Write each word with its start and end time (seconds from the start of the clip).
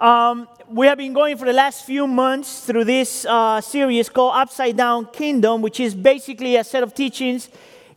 Um, 0.00 0.48
we 0.68 0.86
have 0.86 0.96
been 0.96 1.12
going 1.12 1.36
for 1.36 1.44
the 1.44 1.52
last 1.52 1.84
few 1.84 2.06
months 2.06 2.60
through 2.60 2.84
this 2.84 3.26
uh, 3.26 3.60
series 3.60 4.08
called 4.08 4.34
Upside 4.34 4.76
Down 4.76 5.06
Kingdom, 5.06 5.60
which 5.60 5.78
is 5.78 5.94
basically 5.94 6.56
a 6.56 6.64
set 6.64 6.82
of 6.82 6.94
teachings 6.94 7.50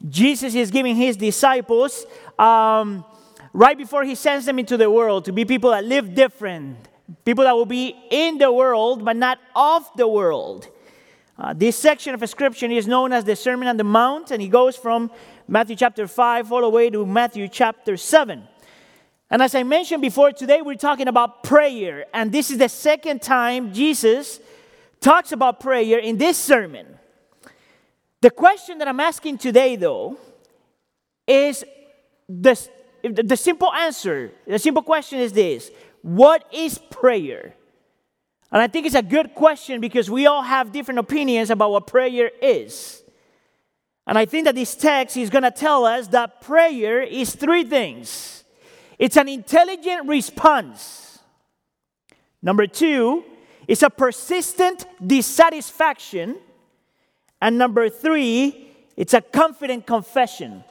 Jesus 0.10 0.54
is 0.54 0.70
giving 0.70 0.98
his 0.98 1.16
disciples 1.16 2.06
um, 2.38 3.06
right 3.54 3.78
before 3.78 4.04
he 4.04 4.16
sends 4.16 4.46
them 4.46 4.60
into 4.60 4.76
the 4.76 4.90
world 4.90 5.24
to 5.26 5.32
be 5.32 5.46
people 5.46 5.72
that 5.72 5.86
live 5.86 6.14
different, 6.14 6.78
people 7.24 7.46
that 7.46 7.54
will 7.54 7.66
be 7.66 7.96
in 8.12 8.38
the 8.38 8.52
world 8.52 9.06
but 9.06 9.16
not 9.16 9.40
of 9.56 9.90
the 9.96 10.08
world. 10.08 10.68
Uh, 11.38 11.54
this 11.54 11.78
section 11.78 12.14
of 12.14 12.30
scripture 12.30 12.66
is 12.66 12.86
known 12.86 13.14
as 13.14 13.24
the 13.24 13.36
Sermon 13.36 13.68
on 13.68 13.78
the 13.78 13.84
Mount, 13.84 14.30
and 14.30 14.42
it 14.42 14.50
goes 14.50 14.76
from 14.76 15.10
Matthew 15.48 15.76
chapter 15.76 16.06
5 16.06 16.52
all 16.52 16.62
the 16.62 16.70
way 16.70 16.90
to 16.90 17.06
Matthew 17.06 17.48
chapter 17.48 17.96
7. 17.96 18.48
And 19.34 19.42
as 19.42 19.56
I 19.56 19.64
mentioned 19.64 20.04
before, 20.04 20.32
today 20.32 20.62
we're 20.62 20.76
talking 20.76 21.08
about 21.08 21.42
prayer. 21.42 22.06
And 22.14 22.32
this 22.32 22.52
is 22.52 22.60
the 22.60 22.70
second 22.70 23.24
time 23.24 23.74
Jesus 23.74 24.40
talks 25.02 25.32
about 25.32 25.60
prayer 25.60 25.98
in 25.98 26.20
this 26.20 26.38
sermon. 26.38 26.86
The 28.22 28.30
question 28.30 28.78
that 28.78 28.88
I'm 28.88 29.00
asking 29.00 29.40
today, 29.40 29.76
though, 29.76 30.18
is 31.26 31.66
the, 32.30 32.56
the 33.02 33.36
simple 33.36 33.74
answer, 33.74 34.32
the 34.46 34.60
simple 34.60 34.84
question 34.84 35.18
is 35.18 35.34
this 35.34 35.72
What 36.04 36.46
is 36.54 36.78
prayer? 36.78 37.56
And 38.52 38.62
I 38.62 38.68
think 38.68 38.86
it's 38.86 38.94
a 38.94 39.02
good 39.02 39.34
question 39.34 39.82
because 39.82 40.12
we 40.12 40.28
all 40.28 40.44
have 40.44 40.72
different 40.72 41.00
opinions 41.00 41.50
about 41.50 41.72
what 41.72 41.88
prayer 41.88 42.30
is. 42.40 43.02
And 44.06 44.16
I 44.16 44.26
think 44.26 44.46
that 44.46 44.54
this 44.54 44.76
text 44.76 45.18
is 45.18 45.32
going 45.32 45.42
to 45.42 45.50
tell 45.50 45.86
us 45.86 46.10
that 46.10 46.42
prayer 46.42 47.02
is 47.02 47.34
three 47.34 47.64
things 47.64 48.43
it's 49.04 49.18
an 49.18 49.28
intelligent 49.28 50.08
response. 50.08 51.20
Number 52.42 52.66
two, 52.68 53.26
it's 53.68 53.84
a 53.84 53.90
persistent 53.90 54.86
dissatisfaction. 55.06 56.38
And 57.42 57.58
number 57.58 57.90
three, 57.90 58.72
it's 58.96 59.14
a 59.14 59.20
confident 59.20 59.86
confession. 59.86 60.64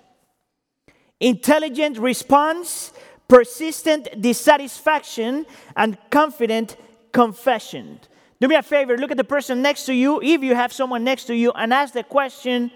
Intelligent 1.20 1.98
response, 1.98 2.94
persistent 3.28 4.08
dissatisfaction, 4.18 5.44
and 5.76 5.98
confident 6.08 6.78
confession. 7.12 8.00
Do 8.40 8.48
me 8.48 8.54
a 8.54 8.62
favor, 8.62 8.96
look 8.96 9.10
at 9.10 9.18
the 9.18 9.24
person 9.24 9.60
next 9.60 9.84
to 9.84 9.92
you, 9.92 10.22
if 10.22 10.42
you 10.42 10.54
have 10.54 10.72
someone 10.72 11.04
next 11.04 11.24
to 11.24 11.36
you, 11.36 11.52
and 11.52 11.70
ask 11.70 11.92
the 11.92 12.02
question 12.02 12.70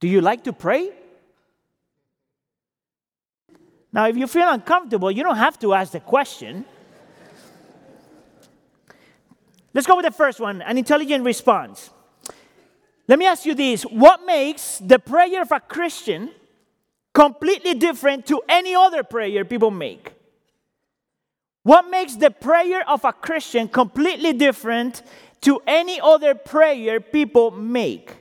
Do 0.00 0.08
you 0.08 0.22
like 0.22 0.44
to 0.44 0.54
pray? 0.54 1.03
Now, 3.94 4.08
if 4.08 4.16
you 4.16 4.26
feel 4.26 4.50
uncomfortable, 4.50 5.08
you 5.08 5.22
don't 5.22 5.36
have 5.36 5.56
to 5.60 5.72
ask 5.72 5.92
the 5.92 6.00
question. 6.00 6.64
Let's 9.72 9.86
go 9.86 9.96
with 9.96 10.04
the 10.04 10.10
first 10.10 10.40
one 10.40 10.62
an 10.62 10.76
intelligent 10.76 11.24
response. 11.24 11.90
Let 13.06 13.20
me 13.20 13.26
ask 13.26 13.46
you 13.46 13.54
this 13.54 13.84
what 13.84 14.26
makes 14.26 14.78
the 14.78 14.98
prayer 14.98 15.42
of 15.42 15.52
a 15.52 15.60
Christian 15.60 16.30
completely 17.12 17.74
different 17.74 18.26
to 18.26 18.42
any 18.48 18.74
other 18.74 19.04
prayer 19.04 19.44
people 19.44 19.70
make? 19.70 20.12
What 21.62 21.88
makes 21.88 22.16
the 22.16 22.32
prayer 22.32 22.86
of 22.88 23.04
a 23.04 23.12
Christian 23.12 23.68
completely 23.68 24.32
different 24.32 25.02
to 25.42 25.60
any 25.68 26.00
other 26.00 26.34
prayer 26.34 27.00
people 27.00 27.52
make? 27.52 28.16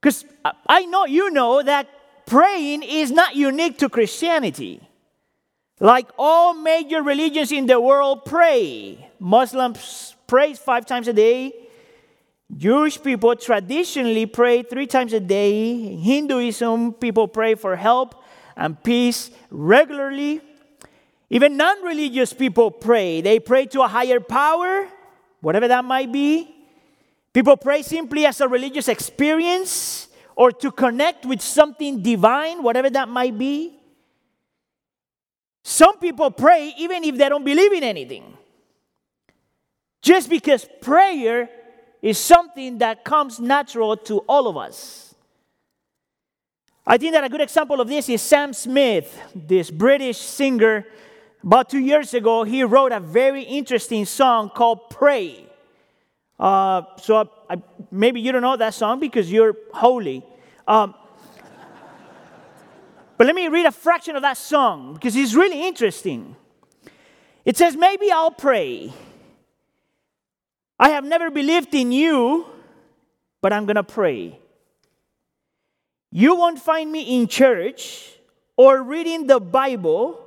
Because 0.00 0.24
uh, 0.44 0.52
I 0.66 0.84
know 0.86 1.06
you 1.06 1.30
know 1.30 1.62
that 1.62 1.88
praying 2.34 2.82
is 2.82 3.12
not 3.12 3.36
unique 3.36 3.78
to 3.78 3.88
Christianity. 3.88 4.82
Like 5.78 6.10
all 6.18 6.52
major 6.52 7.00
religions 7.00 7.52
in 7.52 7.66
the 7.66 7.78
world 7.78 8.24
pray. 8.24 9.08
Muslims 9.20 10.16
pray 10.26 10.54
five 10.54 10.84
times 10.84 11.06
a 11.06 11.12
day. 11.12 11.54
Jewish 12.50 13.00
people 13.00 13.36
traditionally 13.36 14.26
pray 14.26 14.64
three 14.64 14.88
times 14.88 15.12
a 15.12 15.20
day. 15.20 15.70
In 15.74 15.98
Hinduism, 15.98 16.94
people 16.94 17.28
pray 17.28 17.54
for 17.54 17.76
help 17.76 18.20
and 18.56 18.82
peace 18.82 19.30
regularly. 19.50 20.40
Even 21.30 21.56
non 21.56 21.84
religious 21.84 22.32
people 22.32 22.72
pray. 22.72 23.20
They 23.20 23.38
pray 23.38 23.66
to 23.66 23.82
a 23.82 23.86
higher 23.86 24.18
power, 24.18 24.88
whatever 25.40 25.68
that 25.68 25.84
might 25.84 26.10
be. 26.10 26.50
People 27.32 27.56
pray 27.56 27.82
simply 27.82 28.26
as 28.26 28.40
a 28.40 28.48
religious 28.48 28.88
experience 28.88 30.03
or 30.36 30.50
to 30.52 30.70
connect 30.70 31.24
with 31.26 31.40
something 31.40 32.02
divine, 32.02 32.62
whatever 32.62 32.90
that 32.90 33.08
might 33.08 33.36
be. 33.38 33.78
Some 35.62 35.98
people 35.98 36.30
pray 36.30 36.74
even 36.78 37.04
if 37.04 37.16
they 37.16 37.28
don't 37.28 37.44
believe 37.44 37.72
in 37.72 37.82
anything. 37.82 38.36
Just 40.02 40.28
because 40.28 40.66
prayer 40.82 41.48
is 42.02 42.18
something 42.18 42.78
that 42.78 43.04
comes 43.04 43.40
natural 43.40 43.96
to 43.96 44.18
all 44.28 44.46
of 44.46 44.56
us. 44.56 45.14
I 46.86 46.98
think 46.98 47.14
that 47.14 47.24
a 47.24 47.30
good 47.30 47.40
example 47.40 47.80
of 47.80 47.88
this 47.88 48.10
is 48.10 48.20
Sam 48.20 48.52
Smith, 48.52 49.18
this 49.34 49.70
British 49.70 50.18
singer. 50.18 50.86
About 51.42 51.70
two 51.70 51.78
years 51.78 52.12
ago, 52.12 52.44
he 52.44 52.62
wrote 52.62 52.92
a 52.92 53.00
very 53.00 53.42
interesting 53.42 54.04
song 54.04 54.50
called 54.50 54.90
Pray. 54.90 55.46
Uh, 56.38 56.82
so 56.98 57.30
I, 57.48 57.56
maybe 57.94 58.20
you 58.20 58.32
don't 58.32 58.42
know 58.42 58.56
that 58.56 58.74
song 58.74 59.00
because 59.00 59.30
you're 59.30 59.56
holy. 59.72 60.24
Um, 60.66 60.94
but 63.16 63.26
let 63.26 63.36
me 63.36 63.48
read 63.48 63.66
a 63.66 63.72
fraction 63.72 64.16
of 64.16 64.22
that 64.22 64.36
song 64.36 64.94
because 64.94 65.14
it's 65.14 65.34
really 65.34 65.66
interesting. 65.66 66.36
It 67.44 67.56
says, 67.56 67.76
Maybe 67.76 68.10
I'll 68.10 68.30
pray. 68.30 68.92
I 70.78 70.90
have 70.90 71.04
never 71.04 71.30
believed 71.30 71.72
in 71.74 71.92
you, 71.92 72.46
but 73.40 73.52
I'm 73.52 73.64
going 73.64 73.76
to 73.76 73.84
pray. 73.84 74.38
You 76.10 76.34
won't 76.34 76.58
find 76.58 76.90
me 76.90 77.16
in 77.16 77.28
church 77.28 78.12
or 78.56 78.82
reading 78.82 79.26
the 79.26 79.40
Bible, 79.40 80.20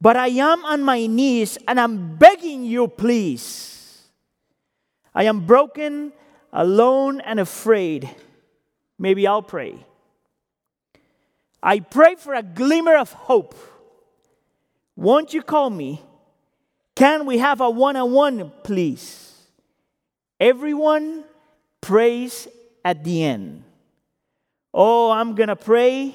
but 0.00 0.16
I 0.16 0.28
am 0.28 0.64
on 0.64 0.82
my 0.82 1.06
knees 1.06 1.58
and 1.66 1.80
I'm 1.80 2.16
begging 2.16 2.64
you, 2.64 2.86
please. 2.86 4.04
I 5.14 5.24
am 5.24 5.46
broken, 5.46 6.12
alone, 6.52 7.20
and 7.20 7.40
afraid. 7.40 8.08
Maybe 8.98 9.26
I'll 9.26 9.42
pray. 9.42 9.84
I 11.62 11.80
pray 11.80 12.14
for 12.14 12.34
a 12.34 12.42
glimmer 12.42 12.96
of 12.96 13.12
hope. 13.12 13.54
Won't 14.96 15.34
you 15.34 15.42
call 15.42 15.70
me? 15.70 16.02
Can 16.94 17.26
we 17.26 17.38
have 17.38 17.60
a 17.60 17.70
one 17.70 17.96
on 17.96 18.12
one, 18.12 18.52
please? 18.64 19.34
Everyone 20.40 21.24
prays 21.80 22.48
at 22.84 23.04
the 23.04 23.22
end. 23.22 23.64
Oh, 24.72 25.10
I'm 25.10 25.34
going 25.34 25.48
to 25.48 25.56
pray. 25.56 26.14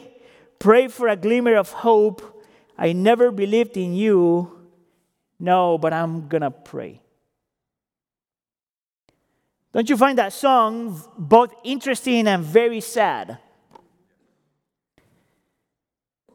Pray 0.59 0.87
for 0.87 1.07
a 1.07 1.15
glimmer 1.15 1.55
of 1.55 1.71
hope. 1.71 2.43
I 2.77 2.93
never 2.93 3.31
believed 3.31 3.77
in 3.77 3.93
you. 3.93 4.51
No, 5.39 5.77
but 5.77 5.93
I'm 5.93 6.27
going 6.27 6.41
to 6.41 6.51
pray. 6.51 7.02
Don't 9.73 9.89
you 9.89 9.97
find 9.97 10.19
that 10.19 10.33
song 10.33 11.01
both 11.17 11.51
interesting 11.63 12.27
and 12.27 12.43
very 12.43 12.79
sad? 12.79 13.39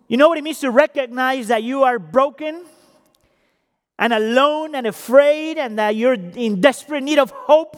You 0.09 0.17
know 0.17 0.29
what 0.29 0.39
it 0.39 0.45
means 0.45 0.59
to 0.61 0.71
recognize 0.73 1.49
that 1.49 1.63
you 1.63 1.85
are 1.85 2.01
broken 2.01 2.65
and 3.97 4.13
alone 4.13 4.75
and 4.75 4.87
afraid 4.87 5.57
and 5.57 5.79
that 5.79 5.95
you're 5.95 6.15
in 6.15 6.61
desperate 6.61 7.05
need 7.05 7.21
of 7.21 7.31
hope, 7.31 7.77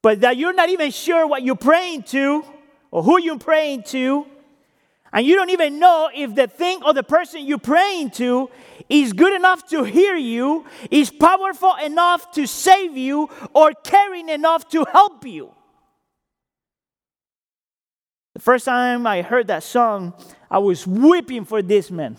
but 0.00 0.22
that 0.22 0.38
you're 0.38 0.54
not 0.54 0.70
even 0.70 0.90
sure 0.92 1.26
what 1.26 1.42
you're 1.42 1.54
praying 1.54 2.04
to 2.04 2.42
or 2.90 3.02
who 3.02 3.20
you're 3.20 3.38
praying 3.38 3.82
to, 3.82 4.26
and 5.12 5.26
you 5.26 5.34
don't 5.34 5.50
even 5.50 5.78
know 5.78 6.08
if 6.14 6.34
the 6.34 6.46
thing 6.46 6.82
or 6.84 6.94
the 6.94 7.02
person 7.02 7.44
you're 7.44 7.58
praying 7.58 8.10
to 8.12 8.48
is 8.88 9.12
good 9.12 9.34
enough 9.34 9.68
to 9.68 9.84
hear 9.84 10.16
you, 10.16 10.66
is 10.90 11.10
powerful 11.10 11.74
enough 11.84 12.30
to 12.32 12.46
save 12.46 12.96
you, 12.96 13.28
or 13.54 13.72
caring 13.72 14.28
enough 14.28 14.68
to 14.70 14.84
help 14.92 15.26
you. 15.26 15.54
The 18.34 18.40
first 18.40 18.64
time 18.66 19.06
I 19.06 19.22
heard 19.22 19.48
that 19.48 19.62
song, 19.62 20.14
I 20.50 20.58
was 20.58 20.86
weeping 20.86 21.44
for 21.44 21.60
this 21.60 21.90
man. 21.90 22.16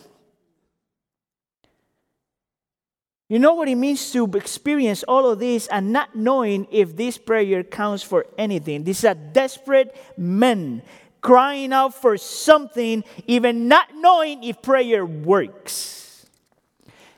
You 3.30 3.38
know 3.38 3.54
what 3.54 3.70
it 3.70 3.76
means 3.76 4.12
to 4.14 4.26
experience 4.34 5.04
all 5.04 5.30
of 5.30 5.38
this 5.38 5.68
and 5.68 5.94
not 5.94 6.16
knowing 6.16 6.68
if 6.72 6.96
this 6.96 7.18
prayer 7.18 7.64
counts 7.64 8.02
for 8.02 8.26
anything. 8.40 8.84
These 8.84 9.06
are 9.06 9.14
desperate 9.14 9.96
men 10.18 10.82
crying 11.22 11.72
out 11.72 11.94
for 11.94 12.18
something, 12.18 13.04
even 13.28 13.68
not 13.68 13.94
knowing 13.96 14.44
if 14.44 14.62
prayer 14.62 15.06
works. 15.06 16.09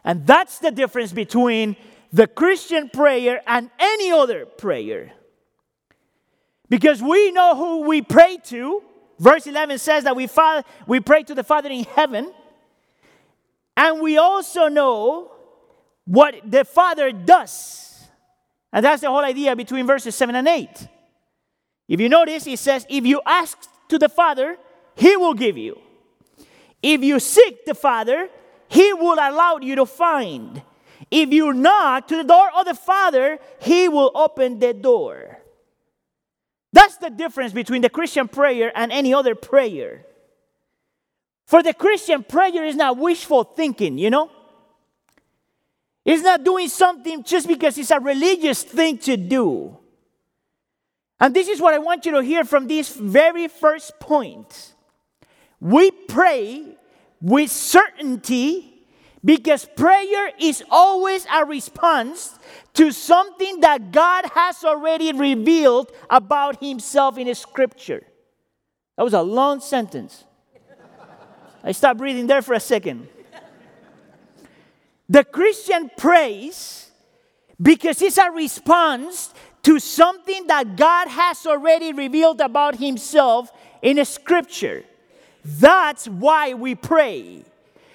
And 0.03 0.25
that's 0.25 0.59
the 0.59 0.71
difference 0.71 1.13
between 1.13 1.75
the 2.11 2.27
Christian 2.27 2.89
prayer 2.89 3.41
and 3.47 3.69
any 3.79 4.11
other 4.11 4.45
prayer. 4.45 5.13
Because 6.69 7.01
we 7.01 7.31
know 7.31 7.55
who 7.55 7.81
we 7.81 8.01
pray 8.01 8.37
to. 8.45 8.81
Verse 9.19 9.45
11 9.45 9.77
says 9.77 10.05
that 10.05 10.15
we, 10.15 10.25
father, 10.27 10.67
we 10.87 10.99
pray 10.99 11.23
to 11.23 11.35
the 11.35 11.43
Father 11.43 11.69
in 11.69 11.83
heaven. 11.83 12.31
And 13.77 14.01
we 14.01 14.17
also 14.17 14.67
know 14.67 15.31
what 16.05 16.35
the 16.49 16.65
Father 16.65 17.11
does. 17.11 18.07
And 18.73 18.83
that's 18.83 19.01
the 19.01 19.09
whole 19.09 19.23
idea 19.23 19.55
between 19.55 19.85
verses 19.85 20.15
7 20.15 20.33
and 20.33 20.47
8. 20.47 20.87
If 21.87 21.99
you 21.99 22.09
notice, 22.09 22.47
it 22.47 22.57
says, 22.57 22.85
If 22.89 23.05
you 23.05 23.21
ask 23.25 23.57
to 23.89 23.99
the 23.99 24.09
Father, 24.09 24.57
He 24.95 25.17
will 25.17 25.33
give 25.33 25.57
you. 25.57 25.79
If 26.81 27.03
you 27.03 27.19
seek 27.19 27.65
the 27.65 27.75
Father, 27.75 28.29
He 28.71 28.93
will 28.93 29.15
allow 29.15 29.59
you 29.61 29.75
to 29.75 29.85
find. 29.85 30.61
If 31.11 31.33
you 31.33 31.51
knock 31.51 32.07
to 32.07 32.15
the 32.15 32.23
door 32.23 32.49
of 32.55 32.65
the 32.65 32.73
Father, 32.73 33.37
He 33.59 33.89
will 33.89 34.11
open 34.15 34.59
the 34.59 34.73
door. 34.73 35.39
That's 36.71 36.95
the 36.95 37.09
difference 37.09 37.51
between 37.51 37.81
the 37.81 37.89
Christian 37.89 38.29
prayer 38.29 38.71
and 38.73 38.89
any 38.93 39.13
other 39.13 39.35
prayer. 39.35 40.05
For 41.47 41.61
the 41.61 41.73
Christian, 41.73 42.23
prayer 42.23 42.63
is 42.63 42.77
not 42.77 42.97
wishful 42.97 43.43
thinking, 43.43 43.97
you 43.97 44.09
know? 44.09 44.31
It's 46.05 46.23
not 46.23 46.45
doing 46.45 46.69
something 46.69 47.25
just 47.25 47.49
because 47.49 47.77
it's 47.77 47.91
a 47.91 47.99
religious 47.99 48.63
thing 48.63 48.97
to 48.99 49.17
do. 49.17 49.77
And 51.19 51.35
this 51.35 51.49
is 51.49 51.59
what 51.59 51.73
I 51.73 51.79
want 51.79 52.05
you 52.05 52.13
to 52.13 52.21
hear 52.21 52.45
from 52.45 52.67
this 52.67 52.95
very 52.95 53.49
first 53.49 53.99
point. 53.99 54.75
We 55.59 55.91
pray 55.91 56.77
with 57.21 57.51
certainty 57.51 58.71
because 59.23 59.65
prayer 59.75 60.31
is 60.39 60.63
always 60.69 61.27
a 61.31 61.45
response 61.45 62.39
to 62.73 62.91
something 62.91 63.59
that 63.59 63.91
God 63.91 64.25
has 64.33 64.63
already 64.63 65.11
revealed 65.13 65.91
about 66.09 66.59
Himself 66.59 67.17
in 67.17 67.33
Scripture. 67.35 68.03
That 68.97 69.03
was 69.03 69.13
a 69.13 69.21
long 69.21 69.59
sentence. 69.59 70.23
I 71.63 71.73
stopped 71.73 71.99
breathing 71.99 72.27
there 72.27 72.41
for 72.41 72.53
a 72.53 72.59
second. 72.59 73.07
The 75.07 75.23
Christian 75.23 75.91
prays 75.95 76.89
because 77.61 78.01
it's 78.01 78.17
a 78.17 78.31
response 78.31 79.33
to 79.63 79.77
something 79.77 80.47
that 80.47 80.75
God 80.75 81.07
has 81.09 81.45
already 81.45 81.93
revealed 81.93 82.41
about 82.41 82.77
Himself 82.77 83.51
in 83.81 84.03
Scripture. 84.05 84.85
That's 85.43 86.07
why 86.07 86.53
we 86.53 86.75
pray. 86.75 87.43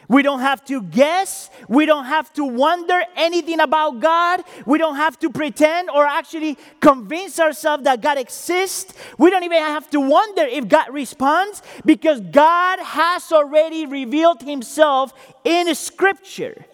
We 0.08 0.22
don't 0.22 0.40
have 0.40 0.64
to 0.66 0.82
guess. 0.82 1.50
We 1.69 1.84
don't 1.84 2.04
have 2.04 2.32
to 2.34 2.44
wonder 2.44 3.00
anything 3.16 3.60
about 3.60 4.00
God. 4.00 4.43
We 4.64 4.78
don't 4.78 4.96
have 4.96 5.19
to 5.20 5.31
pretend 5.31 5.90
or 5.90 6.06
actually 6.06 6.56
convince 6.81 7.40
ourselves 7.40 7.84
that 7.84 8.00
God 8.00 8.19
exists. 8.19 8.94
We 9.19 9.31
don't 9.31 9.43
even 9.43 9.58
have 9.58 9.90
to 9.90 10.00
wonder 10.00 10.43
if 10.43 10.69
God 10.69 10.93
responds 10.93 11.62
because 11.84 12.20
God 12.20 12.78
has 12.81 13.32
already 13.32 13.87
revealed 13.87 14.42
Himself 14.42 15.12
in 15.44 15.75
Scripture. 15.75 16.64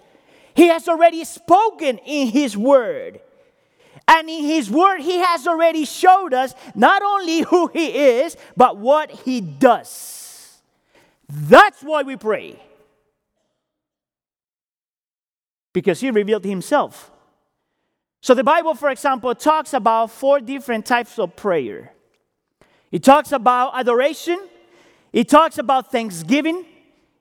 He 0.55 0.69
has 0.69 0.87
already 0.87 1.25
spoken 1.25 1.99
in 1.99 2.29
His 2.29 2.57
Word. 2.57 3.21
And 4.07 4.29
in 4.29 4.45
His 4.45 4.71
Word, 4.71 5.01
He 5.01 5.19
has 5.19 5.47
already 5.47 5.87
showed 5.87 6.35
us 6.35 6.55
not 6.75 7.03
only 7.03 7.41
who 7.41 7.69
He 7.69 8.21
is, 8.21 8.37
but 8.59 8.77
what 8.77 9.11
He 9.11 9.41
does. 9.41 10.22
That's 11.35 11.83
why 11.83 12.03
we 12.03 12.17
pray 12.17 12.61
because 15.73 15.99
he 15.99 16.11
revealed 16.11 16.45
himself. 16.45 17.11
So 18.21 18.35
the 18.35 18.45
Bible, 18.45 18.75
for 18.75 18.91
example, 18.91 19.35
talks 19.35 19.73
about 19.73 20.11
four 20.11 20.41
different 20.41 20.85
types 20.85 21.19
of 21.19 21.35
prayer. 21.35 21.95
It 22.91 23.03
talks 23.03 23.33
about 23.33 23.73
adoration, 23.75 24.39
it 25.11 25.31
talks 25.31 25.57
about 25.57 25.91
thanksgiving, 25.91 26.67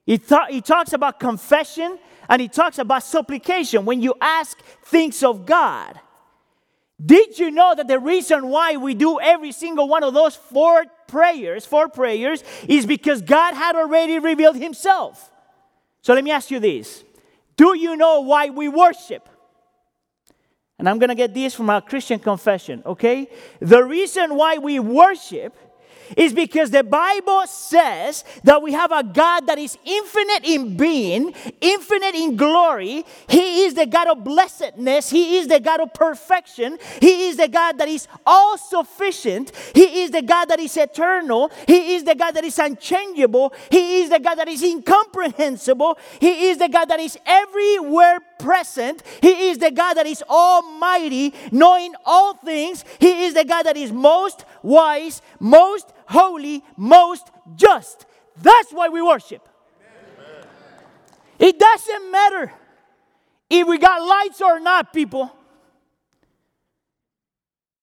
it, 0.05 0.27
th- 0.27 0.49
it 0.49 0.65
talks 0.65 0.91
about 0.91 1.17
confession, 1.17 1.97
and 2.27 2.41
it 2.41 2.51
talks 2.51 2.79
about 2.79 3.03
supplication 3.03 3.85
when 3.85 4.01
you 4.01 4.13
ask 4.19 4.59
things 4.83 5.23
of 5.23 5.45
God. 5.45 5.97
Did 7.03 7.39
you 7.39 7.49
know 7.49 7.73
that 7.75 7.87
the 7.87 7.97
reason 7.97 8.49
why 8.49 8.75
we 8.75 8.93
do 8.93 9.21
every 9.21 9.53
single 9.53 9.87
one 9.87 10.03
of 10.03 10.13
those 10.13 10.35
four 10.35 10.85
prayers, 11.11 11.65
four 11.65 11.89
prayers, 11.89 12.43
is 12.67 12.85
because 12.85 13.21
God 13.21 13.53
had 13.53 13.75
already 13.75 14.17
revealed 14.17 14.55
Himself? 14.55 15.31
So 16.01 16.13
let 16.13 16.23
me 16.23 16.31
ask 16.31 16.49
you 16.49 16.59
this 16.59 17.03
do 17.55 17.77
you 17.77 17.95
know 17.95 18.21
why 18.21 18.49
we 18.49 18.67
worship? 18.69 19.27
And 20.79 20.89
I'm 20.89 20.97
going 20.97 21.09
to 21.09 21.15
get 21.15 21.35
this 21.35 21.53
from 21.53 21.69
our 21.69 21.79
Christian 21.79 22.17
confession, 22.17 22.81
okay? 22.87 23.29
The 23.59 23.83
reason 23.83 24.35
why 24.35 24.57
we 24.57 24.79
worship 24.79 25.55
is 26.17 26.33
because 26.33 26.71
the 26.71 26.83
Bible 26.83 27.45
says 27.47 28.23
that 28.43 28.61
we 28.61 28.73
have 28.73 28.91
a 28.91 29.03
God 29.03 29.47
that 29.47 29.57
is 29.57 29.77
infinite 29.85 30.43
in 30.43 30.77
being, 30.77 31.33
infinite 31.61 32.15
in 32.15 32.35
glory. 32.35 33.05
He 33.27 33.63
is 33.63 33.73
the 33.73 33.85
God 33.85 34.07
of 34.07 34.23
blessedness. 34.23 35.09
He 35.09 35.37
is 35.37 35.47
the 35.47 35.59
God 35.59 35.79
of 35.79 35.93
perfection. 35.93 36.77
He 36.99 37.27
is 37.27 37.37
the 37.37 37.47
God 37.47 37.77
that 37.77 37.87
is 37.87 38.07
all 38.25 38.57
sufficient. 38.57 39.51
He 39.73 40.01
is 40.03 40.11
the 40.11 40.21
God 40.21 40.45
that 40.45 40.59
is 40.59 40.75
eternal. 40.77 41.51
He 41.67 41.95
is 41.95 42.03
the 42.03 42.15
God 42.15 42.31
that 42.31 42.43
is 42.43 42.59
unchangeable. 42.59 43.53
He 43.69 44.01
is 44.01 44.09
the 44.09 44.19
God 44.19 44.35
that 44.35 44.47
is 44.47 44.63
incomprehensible. 44.63 45.97
He 46.19 46.49
is 46.49 46.57
the 46.57 46.69
God 46.69 46.85
that 46.85 46.99
is 46.99 47.17
everywhere 47.25 48.19
present. 48.41 49.03
He 49.21 49.49
is 49.49 49.57
the 49.57 49.71
God 49.71 49.95
that 49.95 50.05
is 50.05 50.23
almighty, 50.23 51.33
knowing 51.51 51.93
all 52.05 52.33
things. 52.33 52.83
He 52.99 53.25
is 53.25 53.33
the 53.33 53.45
God 53.45 53.63
that 53.63 53.77
is 53.77 53.91
most 53.91 54.45
wise, 54.63 55.21
most 55.39 55.91
holy, 56.07 56.63
most 56.77 57.29
just. 57.55 58.05
That's 58.41 58.71
why 58.71 58.89
we 58.89 59.01
worship. 59.01 59.47
Amen. 60.19 60.45
It 61.39 61.59
doesn't 61.59 62.11
matter 62.11 62.51
if 63.49 63.67
we 63.67 63.77
got 63.77 64.01
lights 64.01 64.41
or 64.41 64.59
not, 64.59 64.93
people. 64.93 65.31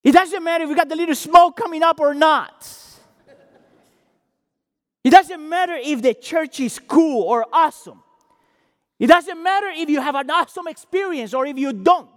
It 0.02 0.12
doesn't 0.12 0.42
matter 0.42 0.64
if 0.64 0.70
we 0.70 0.74
got 0.74 0.88
the 0.88 0.96
little 0.96 1.14
smoke 1.14 1.56
coming 1.56 1.82
up 1.82 2.00
or 2.00 2.14
not. 2.14 2.66
It 5.04 5.10
doesn't 5.10 5.48
matter 5.48 5.74
if 5.74 6.02
the 6.02 6.14
church 6.14 6.60
is 6.60 6.78
cool 6.78 7.22
or 7.22 7.46
awesome. 7.52 8.02
It 8.98 9.06
doesn't 9.06 9.42
matter 9.42 9.68
if 9.68 9.88
you 9.88 10.00
have 10.00 10.16
an 10.16 10.30
awesome 10.30 10.66
experience 10.66 11.32
or 11.32 11.46
if 11.46 11.56
you 11.56 11.72
don't. 11.72 12.08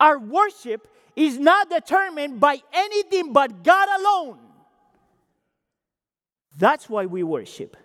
Our 0.00 0.18
worship 0.18 0.88
is 1.14 1.38
not 1.38 1.68
determined 1.68 2.40
by 2.40 2.62
anything 2.72 3.32
but 3.32 3.62
God 3.62 3.88
alone. 4.00 4.38
That's 6.56 6.88
why 6.88 7.06
we 7.06 7.22
worship. 7.22 7.76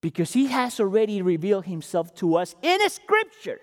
Because 0.00 0.32
He 0.32 0.46
has 0.46 0.78
already 0.80 1.22
revealed 1.22 1.66
Himself 1.66 2.14
to 2.16 2.36
us 2.36 2.54
in 2.62 2.78
scripture. 2.88 3.60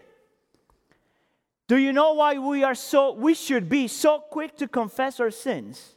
Do 1.67 1.77
you 1.77 1.93
know 1.93 2.13
why 2.13 2.37
we 2.39 2.63
are 2.63 2.75
so 2.75 3.13
we 3.13 3.33
should 3.33 3.69
be 3.69 3.87
so 3.87 4.19
quick 4.19 4.57
to 4.57 4.67
confess 4.67 5.19
our 5.19 5.31
sins? 5.31 5.95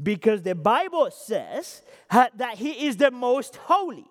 Because 0.00 0.42
the 0.42 0.54
Bible 0.54 1.10
says 1.10 1.82
that 2.10 2.54
He 2.56 2.86
is 2.86 2.96
the 2.96 3.10
most 3.10 3.56
holy. 3.56 4.06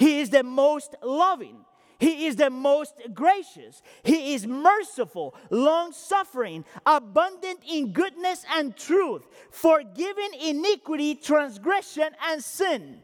He 0.00 0.20
is 0.20 0.30
the 0.30 0.42
most 0.42 0.94
loving. 1.02 1.58
He 1.98 2.24
is 2.24 2.36
the 2.36 2.48
most 2.48 2.94
gracious. 3.12 3.82
He 4.02 4.32
is 4.32 4.46
merciful, 4.46 5.34
long 5.50 5.92
suffering, 5.92 6.64
abundant 6.86 7.60
in 7.70 7.92
goodness 7.92 8.46
and 8.50 8.74
truth, 8.74 9.26
forgiving 9.50 10.30
iniquity, 10.42 11.16
transgression, 11.16 12.08
and 12.28 12.42
sin. 12.42 13.02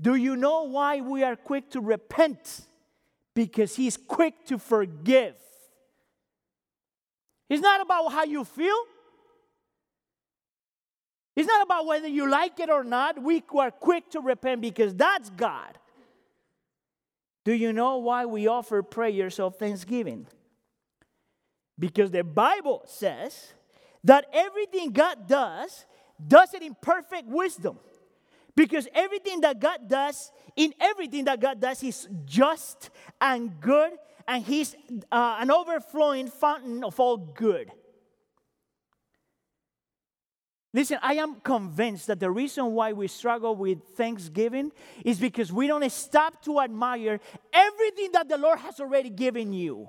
Do 0.00 0.14
you 0.14 0.36
know 0.36 0.68
why 0.68 1.00
we 1.00 1.24
are 1.24 1.34
quick 1.34 1.68
to 1.70 1.80
repent? 1.80 2.60
Because 3.34 3.74
He's 3.74 3.96
quick 3.96 4.46
to 4.46 4.58
forgive. 4.58 5.34
It's 7.48 7.60
not 7.60 7.80
about 7.80 8.12
how 8.12 8.22
you 8.22 8.44
feel. 8.44 8.78
It's 11.34 11.48
not 11.48 11.64
about 11.64 11.86
whether 11.86 12.06
you 12.06 12.30
like 12.30 12.60
it 12.60 12.70
or 12.70 12.84
not. 12.84 13.20
We 13.20 13.42
are 13.58 13.72
quick 13.72 14.10
to 14.10 14.20
repent 14.20 14.60
because 14.60 14.94
that's 14.94 15.30
God. 15.30 15.79
Do 17.44 17.52
you 17.52 17.72
know 17.72 17.98
why 17.98 18.26
we 18.26 18.46
offer 18.46 18.82
prayers 18.82 19.40
of 19.40 19.56
thanksgiving? 19.56 20.26
Because 21.78 22.10
the 22.10 22.22
Bible 22.22 22.82
says 22.86 23.54
that 24.04 24.26
everything 24.32 24.90
God 24.90 25.26
does, 25.26 25.86
does 26.26 26.52
it 26.52 26.62
in 26.62 26.76
perfect 26.80 27.26
wisdom. 27.26 27.78
Because 28.54 28.86
everything 28.94 29.40
that 29.40 29.58
God 29.58 29.88
does, 29.88 30.30
in 30.56 30.74
everything 30.80 31.24
that 31.24 31.40
God 31.40 31.60
does, 31.60 31.82
is 31.82 32.08
just 32.26 32.90
and 33.20 33.58
good, 33.60 33.92
and 34.28 34.44
He's 34.44 34.74
uh, 35.10 35.38
an 35.40 35.50
overflowing 35.50 36.28
fountain 36.28 36.84
of 36.84 37.00
all 37.00 37.16
good. 37.16 37.70
Listen, 40.72 40.98
I 41.02 41.14
am 41.14 41.40
convinced 41.40 42.06
that 42.06 42.20
the 42.20 42.30
reason 42.30 42.72
why 42.72 42.92
we 42.92 43.08
struggle 43.08 43.56
with 43.56 43.82
Thanksgiving 43.96 44.70
is 45.04 45.18
because 45.18 45.52
we 45.52 45.66
don't 45.66 45.90
stop 45.90 46.42
to 46.44 46.60
admire 46.60 47.18
everything 47.52 48.12
that 48.12 48.28
the 48.28 48.38
Lord 48.38 48.60
has 48.60 48.78
already 48.78 49.10
given 49.10 49.52
you. 49.52 49.88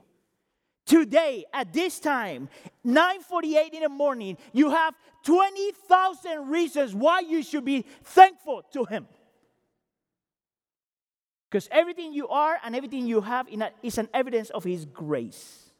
Today, 0.87 1.45
at 1.53 1.71
this 1.71 1.99
time, 1.99 2.49
9:48 2.83 3.73
in 3.73 3.83
the 3.83 3.89
morning, 3.89 4.37
you 4.51 4.71
have 4.71 4.95
20,000 5.23 6.49
reasons 6.49 6.95
why 6.95 7.19
you 7.19 7.43
should 7.43 7.63
be 7.63 7.85
thankful 8.03 8.63
to 8.73 8.83
Him. 8.85 9.07
Because 11.47 11.69
everything 11.71 12.11
you 12.11 12.27
are 12.29 12.57
and 12.63 12.75
everything 12.75 13.05
you 13.05 13.21
have 13.21 13.47
is 13.83 13.99
an 13.99 14.09
evidence 14.13 14.49
of 14.49 14.63
His 14.63 14.85
grace. 14.85 15.71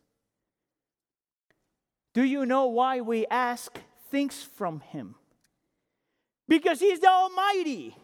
Do 2.14 2.24
you 2.24 2.46
know 2.46 2.68
why 2.68 3.02
we 3.02 3.26
ask 3.26 3.80
things 4.12 4.44
from 4.44 4.82
Him? 4.82 5.16
Because 6.48 6.80
He's 6.80 7.00
the 7.00 7.10
Almighty, 7.10 7.96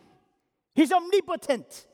He's 0.73 0.91
omnipotent. 0.91 1.85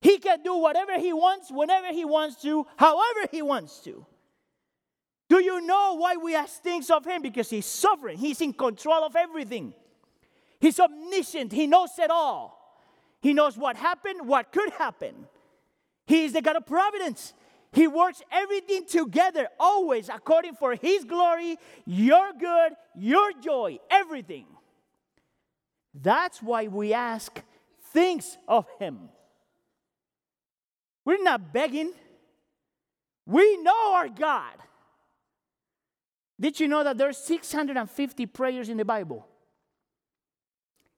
He 0.00 0.16
can 0.18 0.42
do 0.42 0.56
whatever 0.56 0.98
He 0.98 1.12
wants, 1.12 1.50
whenever 1.50 1.88
He 1.92 2.04
wants 2.04 2.40
to, 2.42 2.66
however 2.76 3.26
He 3.30 3.42
wants 3.42 3.80
to. 3.80 4.06
Do 5.28 5.42
you 5.42 5.60
know 5.60 5.96
why 5.96 6.16
we 6.16 6.34
ask 6.34 6.62
things 6.62 6.90
of 6.90 7.04
Him? 7.04 7.20
Because 7.20 7.50
He's 7.50 7.66
sovereign, 7.66 8.16
He's 8.16 8.40
in 8.40 8.52
control 8.52 9.04
of 9.04 9.16
everything. 9.16 9.74
He's 10.58 10.80
omniscient, 10.80 11.52
He 11.52 11.66
knows 11.66 11.90
it 11.98 12.10
all. 12.10 12.58
He 13.20 13.34
knows 13.34 13.58
what 13.58 13.76
happened, 13.76 14.26
what 14.26 14.50
could 14.50 14.70
happen. 14.70 15.26
He 16.06 16.24
is 16.24 16.32
the 16.32 16.42
God 16.42 16.56
of 16.56 16.66
providence. 16.66 17.34
He 17.72 17.86
works 17.86 18.22
everything 18.32 18.84
together 18.86 19.48
always 19.58 20.08
according 20.08 20.54
for 20.54 20.74
his 20.74 21.04
glory, 21.04 21.56
your 21.86 22.32
good, 22.32 22.72
your 22.96 23.32
joy, 23.40 23.78
everything. 23.90 24.46
That's 25.94 26.42
why 26.42 26.66
we 26.66 26.92
ask 26.92 27.40
things 27.92 28.36
of 28.48 28.66
him. 28.78 29.08
We're 31.04 31.22
not 31.22 31.52
begging. 31.52 31.92
We 33.26 33.56
know 33.58 33.94
our 33.94 34.08
God. 34.08 34.54
Did 36.38 36.58
you 36.58 36.68
know 36.68 36.82
that 36.82 36.98
there 36.98 37.08
are 37.08 37.12
650 37.12 38.26
prayers 38.26 38.68
in 38.68 38.78
the 38.78 38.84
Bible? 38.84 39.26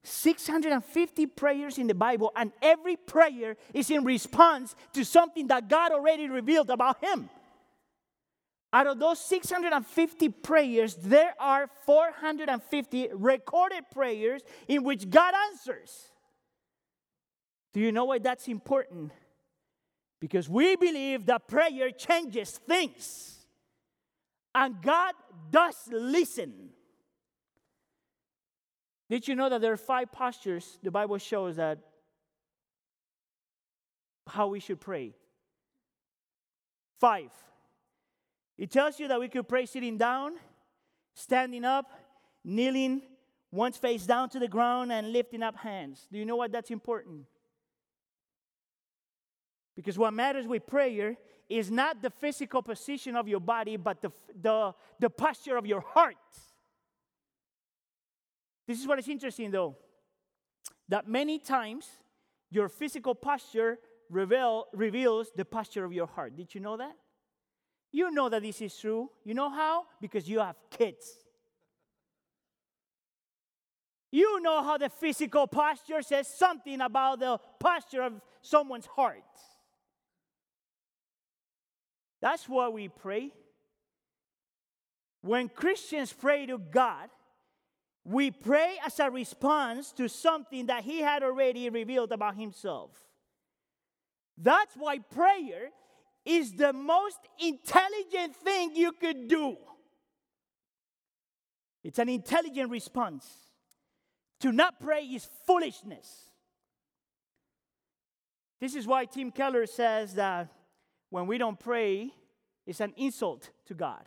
650 0.05 1.27
prayers 1.27 1.79
in 1.79 1.87
the 1.87 1.95
Bible, 1.95 2.33
and 2.37 2.53
every 2.61 2.97
prayer 2.97 3.57
is 3.73 3.91
in 3.91 4.05
response 4.05 4.75
to 4.95 5.05
something 5.05 5.47
that 5.47 5.69
God 5.69 5.93
already 5.93 6.29
revealed 6.29 6.71
about 6.71 7.03
Him. 7.03 7.31
Out 8.73 8.87
of 8.87 8.99
those 8.99 9.21
650 9.21 10.29
prayers, 10.31 10.95
there 10.95 11.35
are 11.39 11.69
450 11.85 13.11
recorded 13.13 13.85
prayers 13.93 14.41
in 14.67 14.83
which 14.83 15.09
God 15.11 15.35
answers. 15.51 16.09
Do 17.75 17.81
you 17.81 17.93
know 17.93 18.07
why 18.07 18.19
that's 18.19 18.49
important? 18.49 19.13
Because 20.21 20.49
we 20.49 20.77
believe 20.77 21.27
that 21.27 21.49
prayer 21.49 21.91
changes 21.91 22.51
things. 22.67 23.45
And 24.55 24.81
God 24.83 25.15
does 25.51 25.77
listen. 25.91 26.71
Did 29.13 29.29
you 29.29 29.35
know 29.35 29.51
that 29.51 29.61
there 29.61 29.75
are 29.75 29.77
five 29.77 30.11
postures 30.11 30.79
the 30.83 30.91
Bible 30.91 31.19
shows 31.19 31.57
that 31.57 31.77
how 34.27 34.47
we 34.49 34.59
should 34.59 34.81
pray? 34.81 35.13
Five. 36.99 37.31
It 38.57 38.71
tells 38.71 38.99
you 38.99 39.09
that 39.09 39.21
we 39.21 39.29
could 39.29 39.47
pray 39.47 39.67
sitting 39.67 39.99
down, 39.99 40.37
standing 41.13 41.63
up, 41.63 41.91
kneeling, 42.43 43.03
once 43.51 43.77
face 43.77 44.07
down 44.07 44.31
to 44.31 44.39
the 44.39 44.49
ground, 44.49 44.91
and 44.91 45.13
lifting 45.13 45.43
up 45.43 45.59
hands. 45.59 46.09
Do 46.11 46.19
you 46.19 46.25
know 46.25 46.37
why 46.37 46.49
that's 46.49 46.71
important? 46.71 47.27
Because 49.77 49.99
what 49.99 50.15
matters 50.15 50.47
with 50.47 50.67
prayer 50.67 51.19
is 51.51 51.71
not 51.71 52.01
the 52.01 52.09
physical 52.09 52.63
position 52.63 53.15
of 53.17 53.29
your 53.29 53.41
body, 53.41 53.77
but 53.77 54.01
the, 54.01 54.11
the, 54.41 54.73
the 54.99 55.11
posture 55.11 55.59
of 55.59 55.67
your 55.67 55.83
heart. 55.83 56.17
This 58.73 58.81
is 58.81 58.87
what 58.87 58.99
is 58.99 59.07
interesting 59.07 59.51
though 59.51 59.77
that 60.89 61.07
many 61.07 61.39
times 61.39 61.87
your 62.51 62.71
physical 62.71 63.15
posture 63.15 63.79
reveal, 64.09 64.65
reveals 64.73 65.31
the 65.37 65.45
posture 65.45 65.85
of 65.85 65.93
your 65.93 66.07
heart. 66.07 66.35
Did 66.35 66.55
you 66.55 66.61
know 66.63 66.79
that? 66.79 66.97
You 67.93 68.11
know 68.11 68.31
that 68.31 68.41
this 68.41 68.63
is 68.63 68.75
true. 68.75 69.11
You 69.25 69.35
know 69.35 69.51
how? 69.51 69.85
Because 70.01 70.27
you 70.27 70.39
have 70.39 70.57
kids. 70.71 71.07
You 74.11 74.41
know 74.41 74.63
how 74.63 74.79
the 74.79 74.89
physical 74.89 75.47
posture 75.47 76.01
says 76.01 76.27
something 76.27 76.81
about 76.81 77.21
the 77.21 77.39
posture 77.61 78.05
of 78.05 78.23
someone's 78.41 78.87
heart. 78.87 79.23
That's 82.23 82.49
why 82.49 82.71
we 82.71 82.89
pray. 82.89 83.33
When 85.21 85.51
Christians 85.51 86.11
pray 86.11 86.47
to 86.47 86.57
God, 86.57 87.11
we 88.05 88.31
pray 88.31 88.77
as 88.85 88.99
a 88.99 89.11
response 89.11 89.93
to 89.93 90.09
something 90.09 90.67
that 90.67 90.83
he 90.83 91.01
had 91.01 91.23
already 91.23 91.71
revealed 91.71 92.13
about 92.13 92.37
himself. 92.37 92.91
That's 94.37 94.75
why 94.75 94.99
prayer 94.99 95.71
is 96.25 96.53
the 96.53 96.73
most 96.73 97.19
intelligent 97.39 98.35
thing 98.37 98.75
you 98.75 98.93
could 98.93 99.29
do. 99.29 99.57
It's 101.85 101.99
an 101.99 102.09
intelligent 102.09 102.71
response. 102.71 103.27
To 104.41 104.51
not 104.51 104.81
pray 104.81 105.05
is 105.05 105.29
foolishness. 105.47 106.31
This 108.61 108.75
is 108.75 108.87
why 108.87 109.05
Tim 109.05 109.31
Keller 109.31 109.67
says 109.67 110.15
that 110.15 110.49
when 111.11 111.27
we 111.27 111.39
don't 111.39 111.59
pray, 111.59 112.11
it's 112.67 112.81
an 112.81 112.95
insult 112.97 113.51
to 113.67 113.75
God. 113.75 114.05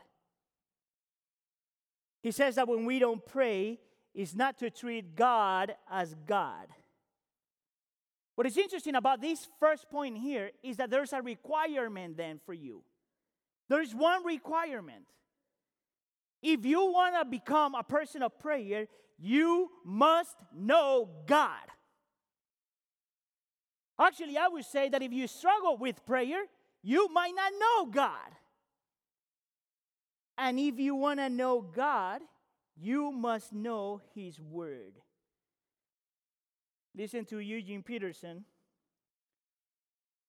He 2.22 2.32
says 2.32 2.56
that 2.56 2.68
when 2.68 2.86
we 2.86 3.00
don't 3.00 3.26
pray, 3.26 3.80
is 4.16 4.36
not 4.36 4.58
to 4.60 4.70
treat 4.70 5.16
God 5.16 5.76
as 5.92 6.16
God. 6.26 6.68
What 8.36 8.48
is 8.48 8.58
interesting 8.58 8.96
about 8.96 9.22
this 9.22 9.48
first 9.60 9.90
point 9.90 10.18
here 10.18 10.52
is 10.64 10.78
that 10.78 10.90
there's 10.90 11.14
a 11.14 11.22
requirement 11.22 12.18
then 12.18 12.40
for 12.46 12.54
you. 12.54 12.82
There's 13.70 13.94
one 13.94 14.26
requirement. 14.26 15.06
If 16.42 16.66
you 16.66 16.92
want 16.92 17.16
to 17.16 17.26
become 17.26 17.76
a 17.76 17.84
person 17.84 18.22
of 18.22 18.38
prayer, 18.40 18.88
you 19.18 19.70
must 19.84 20.36
know 20.54 21.10
God. 21.26 21.50
Actually, 24.00 24.38
I 24.38 24.48
would 24.48 24.66
say 24.66 24.90
that 24.90 25.02
if 25.02 25.14
you 25.14 25.28
struggle 25.28 25.78
with 25.78 26.06
prayer, 26.06 26.44
you 26.84 27.08
might 27.14 27.34
not 27.36 27.52
know 27.60 27.92
God. 27.92 28.32
And 30.38 30.60
if 30.60 30.78
you 30.78 30.96
want 30.96 31.20
to 31.20 31.30
know 31.30 31.62
God, 31.62 32.22
you 32.76 33.12
must 33.12 33.54
know 33.54 34.02
His 34.14 34.40
Word. 34.40 34.94
Listen 36.96 37.26
to 37.26 37.40
Eugene 37.40 37.84
Peterson. 37.84 38.46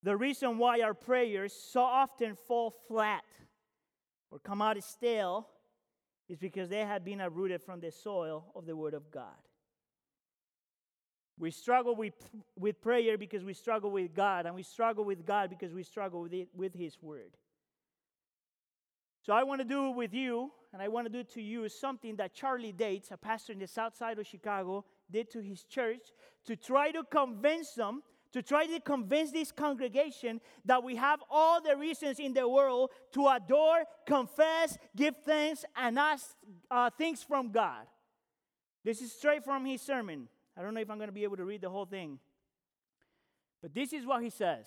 The 0.02 0.16
reason 0.16 0.58
why 0.58 0.80
our 0.80 0.94
prayers 0.94 1.52
so 1.52 1.80
often 1.80 2.36
fall 2.46 2.74
flat 2.88 3.24
or 4.30 4.38
come 4.38 4.62
out 4.62 4.82
stale 4.82 5.48
is 6.28 6.38
because 6.38 6.68
they 6.68 6.80
have 6.80 7.04
been 7.04 7.20
uprooted 7.20 7.62
from 7.62 7.80
the 7.80 7.90
soil 7.90 8.46
of 8.54 8.66
the 8.66 8.76
Word 8.76 8.94
of 8.94 9.10
God. 9.10 9.36
We 11.38 11.50
struggle 11.50 11.94
with, 11.94 12.14
with 12.58 12.80
prayer 12.80 13.18
because 13.18 13.44
we 13.44 13.52
struggle 13.52 13.90
with 13.90 14.14
God, 14.14 14.46
and 14.46 14.54
we 14.54 14.62
struggle 14.62 15.04
with 15.04 15.26
God 15.26 15.50
because 15.50 15.72
we 15.72 15.82
struggle 15.82 16.22
with, 16.22 16.32
it, 16.32 16.48
with 16.54 16.74
His 16.74 16.96
Word. 17.00 17.36
So 19.22 19.32
I 19.32 19.42
want 19.42 19.60
to 19.60 19.66
do 19.66 19.90
with 19.90 20.14
you, 20.14 20.50
and 20.76 20.82
I 20.82 20.88
want 20.88 21.06
to 21.06 21.10
do 21.10 21.24
to 21.32 21.40
you 21.40 21.66
something 21.70 22.16
that 22.16 22.34
Charlie 22.34 22.70
Dates, 22.70 23.08
a 23.10 23.16
pastor 23.16 23.54
in 23.54 23.58
the 23.58 23.66
south 23.66 23.96
side 23.96 24.18
of 24.18 24.26
Chicago, 24.26 24.84
did 25.10 25.30
to 25.30 25.40
his 25.40 25.64
church 25.64 26.12
to 26.44 26.54
try 26.54 26.90
to 26.90 27.02
convince 27.02 27.72
them, 27.72 28.02
to 28.32 28.42
try 28.42 28.66
to 28.66 28.78
convince 28.80 29.30
this 29.30 29.50
congregation 29.50 30.38
that 30.66 30.84
we 30.84 30.96
have 30.96 31.20
all 31.30 31.62
the 31.62 31.74
reasons 31.78 32.18
in 32.18 32.34
the 32.34 32.46
world 32.46 32.90
to 33.12 33.26
adore, 33.26 33.84
confess, 34.04 34.76
give 34.94 35.16
thanks, 35.24 35.64
and 35.76 35.98
ask 35.98 36.36
uh, 36.70 36.90
things 36.90 37.22
from 37.22 37.52
God. 37.52 37.86
This 38.84 39.00
is 39.00 39.10
straight 39.14 39.44
from 39.44 39.64
his 39.64 39.80
sermon. 39.80 40.28
I 40.58 40.60
don't 40.60 40.74
know 40.74 40.82
if 40.82 40.90
I'm 40.90 40.98
going 40.98 41.08
to 41.08 41.14
be 41.14 41.24
able 41.24 41.38
to 41.38 41.46
read 41.46 41.62
the 41.62 41.70
whole 41.70 41.86
thing. 41.86 42.18
But 43.62 43.72
this 43.72 43.94
is 43.94 44.04
what 44.04 44.22
he 44.22 44.28
says 44.28 44.66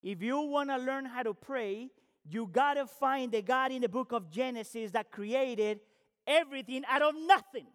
If 0.00 0.22
you 0.22 0.42
want 0.42 0.70
to 0.70 0.76
learn 0.76 1.06
how 1.06 1.24
to 1.24 1.34
pray, 1.34 1.90
you 2.28 2.48
got 2.52 2.74
to 2.74 2.86
find 2.86 3.32
the 3.32 3.42
God 3.42 3.72
in 3.72 3.82
the 3.82 3.88
book 3.88 4.12
of 4.12 4.30
Genesis 4.30 4.90
that 4.92 5.10
created 5.10 5.80
everything 6.26 6.82
out 6.88 7.02
of 7.02 7.14
nothing. 7.26 7.66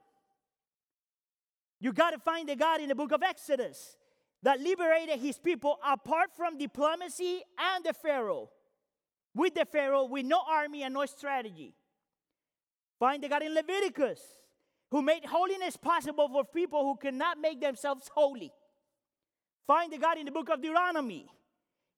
You 1.80 1.94
got 1.94 2.12
to 2.12 2.20
find 2.20 2.48
the 2.48 2.56
God 2.56 2.82
in 2.82 2.90
the 2.90 2.96
book 2.96 3.12
of 3.12 3.24
Exodus 3.24 3.98
that 4.44 4.60
liberated 4.60 5.20
his 5.20 5.40
people 5.40 5.78
apart 5.86 6.30
from 6.36 6.58
diplomacy 6.58 7.42
and 7.58 7.86
the 7.86 7.94
Pharaoh. 7.94 8.50
With 9.34 9.56
the 9.56 9.66
Pharaoh, 9.66 10.06
with 10.06 10.26
no 10.26 10.42
army 10.48 10.84
and 10.84 10.94
no 10.94 11.06
strategy. 11.06 11.74
Find 13.00 13.24
the 13.24 13.30
God 13.30 13.44
in 13.44 13.54
Leviticus 13.54 14.20
who 14.92 15.02
made 15.02 15.26
holiness 15.26 15.78
possible 15.78 16.28
for 16.28 16.44
people 16.44 16.84
who 16.84 16.98
cannot 16.98 17.40
make 17.40 17.62
themselves 17.62 18.10
holy. 18.14 18.52
Find 19.66 19.92
the 19.92 19.98
God 19.98 20.18
in 20.18 20.26
the 20.26 20.32
book 20.32 20.50
of 20.50 20.62
Deuteronomy 20.62 21.30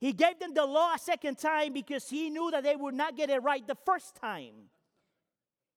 he 0.03 0.11
gave 0.11 0.37
them 0.37 0.53
the 0.53 0.65
law 0.65 0.95
a 0.95 0.99
second 0.99 1.37
time 1.37 1.71
because 1.71 2.09
he 2.09 2.29
knew 2.29 2.51
that 2.51 2.65
they 2.65 2.75
would 2.75 2.93
not 2.93 3.15
get 3.15 3.29
it 3.29 3.41
right 3.41 3.65
the 3.65 3.77
first 3.85 4.17
time. 4.17 4.67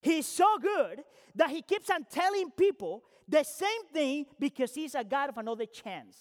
He's 0.02 0.26
so 0.26 0.58
good 0.58 1.04
that 1.36 1.50
he 1.50 1.62
keeps 1.62 1.88
on 1.90 2.04
telling 2.10 2.50
people 2.50 3.04
the 3.28 3.44
same 3.44 3.86
thing 3.92 4.26
because 4.40 4.74
he's 4.74 4.96
a 4.96 5.04
God 5.04 5.28
of 5.28 5.38
another 5.38 5.64
chance. 5.64 6.16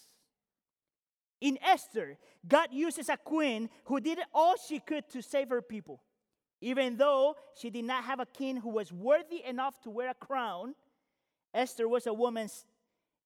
In 1.42 1.58
Esther, 1.64 2.20
God 2.48 2.68
uses 2.72 3.10
a 3.10 3.18
queen 3.18 3.72
who 3.86 4.00
did 4.00 4.20
all 4.32 4.54
she 4.56 4.80
could 4.80 5.10
to 5.10 5.24
save 5.24 5.50
her 5.50 5.64
people. 5.64 6.04
Even 6.62 6.98
though 6.98 7.36
she 7.60 7.72
did 7.72 7.86
not 7.86 8.04
have 8.04 8.20
a 8.20 8.28
king 8.28 8.58
who 8.58 8.70
was 8.70 8.94
worthy 8.94 9.44
enough 9.44 9.82
to 9.82 9.90
wear 9.90 10.12
a 10.12 10.14
crown, 10.14 10.76
Esther 11.56 11.88
was 11.88 12.06
a 12.06 12.14
woman. 12.14 12.50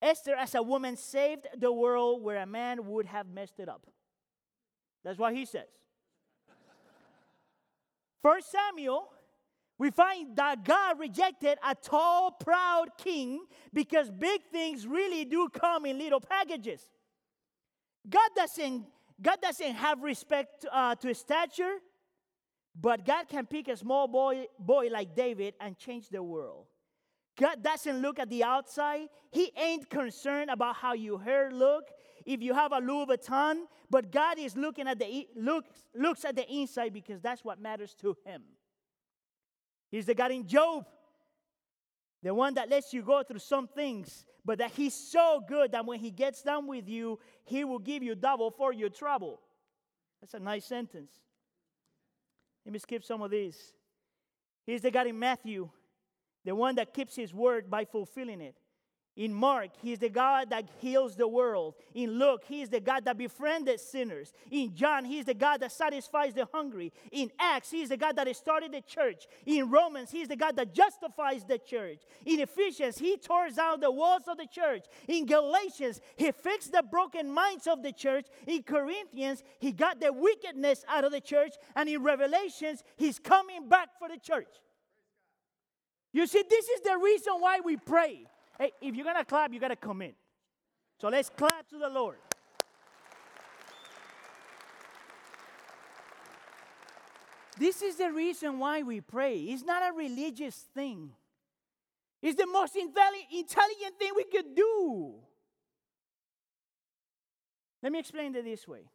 Esther, 0.01 0.35
as 0.35 0.55
a 0.55 0.63
woman, 0.63 0.95
saved 0.95 1.47
the 1.57 1.69
world 1.69 2.23
where 2.23 2.37
a 2.37 2.45
man 2.45 2.85
would 2.85 3.07
have 3.07 3.27
messed 3.27 3.59
it 3.59 3.67
up. 3.67 3.85
That's 5.03 5.17
what 5.17 5.33
he 5.33 5.45
says. 5.45 5.67
First 8.21 8.51
Samuel, 8.51 9.09
we 9.77 9.91
find 9.91 10.35
that 10.35 10.65
God 10.65 10.99
rejected 10.99 11.57
a 11.65 11.73
tall, 11.73 12.31
proud 12.31 12.89
king 12.97 13.45
because 13.73 14.11
big 14.11 14.41
things 14.51 14.85
really 14.85 15.23
do 15.23 15.47
come 15.49 15.85
in 15.85 15.97
little 15.97 16.19
packages. 16.19 16.81
God 18.09 18.29
doesn't, 18.35 18.85
God 19.21 19.37
doesn't 19.41 19.73
have 19.75 20.01
respect 20.03 20.65
uh, 20.69 20.95
to 20.95 21.15
stature, 21.15 21.77
but 22.79 23.05
God 23.05 23.29
can 23.29 23.45
pick 23.45 23.69
a 23.69 23.77
small 23.77 24.07
boy, 24.07 24.47
boy 24.59 24.89
like 24.91 25.15
David 25.15 25.53
and 25.61 25.77
change 25.77 26.09
the 26.09 26.21
world. 26.21 26.65
God 27.39 27.63
doesn't 27.63 28.01
look 28.01 28.19
at 28.19 28.29
the 28.29 28.43
outside. 28.43 29.07
He 29.31 29.51
ain't 29.55 29.89
concerned 29.89 30.49
about 30.49 30.75
how 30.75 30.91
your 30.91 31.21
hair 31.21 31.51
look, 31.53 31.85
if 32.25 32.41
you 32.41 32.53
have 32.53 32.71
a 32.71 32.79
Louis 32.79 33.05
Vuitton, 33.05 33.63
but 33.89 34.11
God 34.11 34.37
is 34.39 34.55
looking 34.55 34.87
at 34.87 34.99
the 34.99 35.27
looks, 35.35 35.69
looks 35.95 36.25
at 36.25 36.35
the 36.35 36.47
inside 36.51 36.93
because 36.93 37.21
that's 37.21 37.43
what 37.43 37.59
matters 37.59 37.95
to 38.01 38.15
him. 38.25 38.43
He's 39.89 40.05
the 40.05 40.13
God 40.13 40.31
in 40.31 40.47
Job, 40.47 40.85
the 42.21 42.33
one 42.33 42.53
that 42.55 42.69
lets 42.69 42.93
you 42.93 43.01
go 43.01 43.23
through 43.23 43.39
some 43.39 43.67
things, 43.67 44.25
but 44.45 44.59
that 44.59 44.71
he's 44.71 44.93
so 44.93 45.43
good 45.47 45.71
that 45.71 45.85
when 45.85 45.99
he 45.99 46.11
gets 46.11 46.43
done 46.43 46.67
with 46.67 46.87
you, 46.87 47.19
he 47.45 47.63
will 47.63 47.79
give 47.79 48.03
you 48.03 48.15
double 48.15 48.51
for 48.51 48.71
your 48.71 48.89
trouble. 48.89 49.39
That's 50.21 50.33
a 50.33 50.39
nice 50.39 50.65
sentence. 50.65 51.11
Let 52.65 52.73
me 52.73 52.79
skip 52.79 53.03
some 53.03 53.21
of 53.21 53.31
these. 53.31 53.73
He's 54.65 54.81
the 54.81 54.91
God 54.91 55.07
in 55.07 55.17
Matthew, 55.17 55.69
the 56.45 56.53
one 56.53 56.75
that 56.75 56.93
keeps 56.93 57.15
his 57.15 57.33
word 57.33 57.69
by 57.69 57.85
fulfilling 57.85 58.41
it. 58.41 58.58
In 59.19 59.33
Mark, 59.33 59.71
he's 59.81 59.99
the 59.99 60.07
God 60.07 60.49
that 60.51 60.63
heals 60.79 61.17
the 61.17 61.27
world. 61.27 61.75
In 61.93 62.11
Luke, 62.11 62.45
he's 62.47 62.69
the 62.69 62.79
God 62.79 63.03
that 63.03 63.17
befriended 63.17 63.81
sinners. 63.81 64.31
In 64.49 64.73
John, 64.73 65.03
he's 65.03 65.25
the 65.25 65.33
God 65.33 65.59
that 65.59 65.73
satisfies 65.73 66.33
the 66.33 66.47
hungry. 66.53 66.93
In 67.11 67.29
Acts, 67.37 67.69
he's 67.69 67.89
the 67.89 67.97
God 67.97 68.15
that 68.15 68.33
started 68.33 68.71
the 68.71 68.79
church. 68.79 69.27
In 69.45 69.69
Romans, 69.69 70.09
he's 70.09 70.29
the 70.29 70.37
God 70.37 70.55
that 70.55 70.73
justifies 70.73 71.43
the 71.43 71.57
church. 71.57 72.03
In 72.25 72.39
Ephesians, 72.39 72.97
he 72.97 73.17
tore 73.17 73.49
down 73.49 73.81
the 73.81 73.91
walls 73.91 74.23
of 74.25 74.37
the 74.37 74.47
church. 74.47 74.85
In 75.09 75.25
Galatians, 75.25 75.99
he 76.15 76.31
fixed 76.31 76.71
the 76.71 76.81
broken 76.81 77.29
minds 77.29 77.67
of 77.67 77.83
the 77.83 77.91
church. 77.91 78.27
In 78.47 78.63
Corinthians, 78.63 79.43
he 79.59 79.73
got 79.73 79.99
the 79.99 80.13
wickedness 80.13 80.85
out 80.87 81.03
of 81.03 81.11
the 81.11 81.19
church. 81.19 81.55
And 81.75 81.89
in 81.89 82.03
Revelations, 82.03 82.85
he's 82.95 83.19
coming 83.19 83.67
back 83.67 83.89
for 83.99 84.07
the 84.07 84.17
church. 84.17 84.61
You 86.13 86.25
see, 86.25 86.41
this 86.49 86.69
is 86.69 86.81
the 86.83 86.97
reason 86.97 87.33
why 87.39 87.59
we 87.59 87.75
pray. 87.75 88.25
Hey, 88.59 88.73
if 88.81 88.93
you're 88.93 89.05
going 89.05 89.15
to 89.15 89.23
clap, 89.23 89.53
you 89.53 89.59
got 89.59 89.69
to 89.69 89.77
commit. 89.77 90.15
So 90.99 91.07
let's 91.07 91.29
clap 91.29 91.69
to 91.69 91.77
the 91.77 91.87
Lord. 91.87 92.17
This 97.57 97.81
is 97.81 97.95
the 97.95 98.11
reason 98.11 98.59
why 98.59 98.83
we 98.83 99.01
pray. 99.01 99.37
It's 99.37 99.63
not 99.63 99.81
a 99.89 99.93
religious 99.93 100.55
thing, 100.73 101.11
it's 102.21 102.37
the 102.37 102.47
most 102.47 102.75
intelligent 102.75 103.97
thing 103.97 104.11
we 104.15 104.25
could 104.25 104.55
do. 104.55 105.15
Let 107.81 107.93
me 107.93 107.99
explain 107.99 108.35
it 108.35 108.43
this 108.43 108.67
way. 108.67 108.89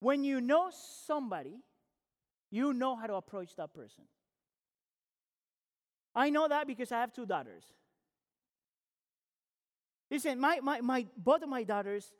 When 0.00 0.24
you 0.24 0.40
know 0.40 0.70
somebody, 1.06 1.56
you 2.50 2.72
know 2.72 2.96
how 2.96 3.06
to 3.06 3.14
approach 3.14 3.54
that 3.56 3.74
person. 3.74 4.04
I 6.14 6.30
know 6.30 6.48
that 6.48 6.66
because 6.66 6.90
I 6.92 7.00
have 7.00 7.12
two 7.12 7.26
daughters. 7.26 7.64
Listen, 10.10 10.40
my, 10.40 10.60
my, 10.62 10.80
my, 10.80 11.06
both 11.16 11.42
of 11.42 11.48
my 11.48 11.64
daughters, 11.64 12.12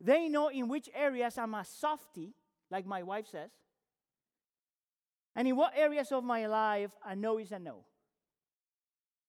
they 0.00 0.28
know 0.28 0.48
in 0.48 0.68
which 0.68 0.88
areas 0.94 1.38
I'm 1.38 1.54
a 1.54 1.64
softy, 1.64 2.34
like 2.70 2.84
my 2.86 3.02
wife 3.02 3.26
says, 3.30 3.50
and 5.34 5.48
in 5.48 5.56
what 5.56 5.72
areas 5.76 6.12
of 6.12 6.24
my 6.24 6.46
life 6.46 6.90
a 7.06 7.16
no 7.16 7.38
is 7.38 7.52
a 7.52 7.58
no. 7.58 7.84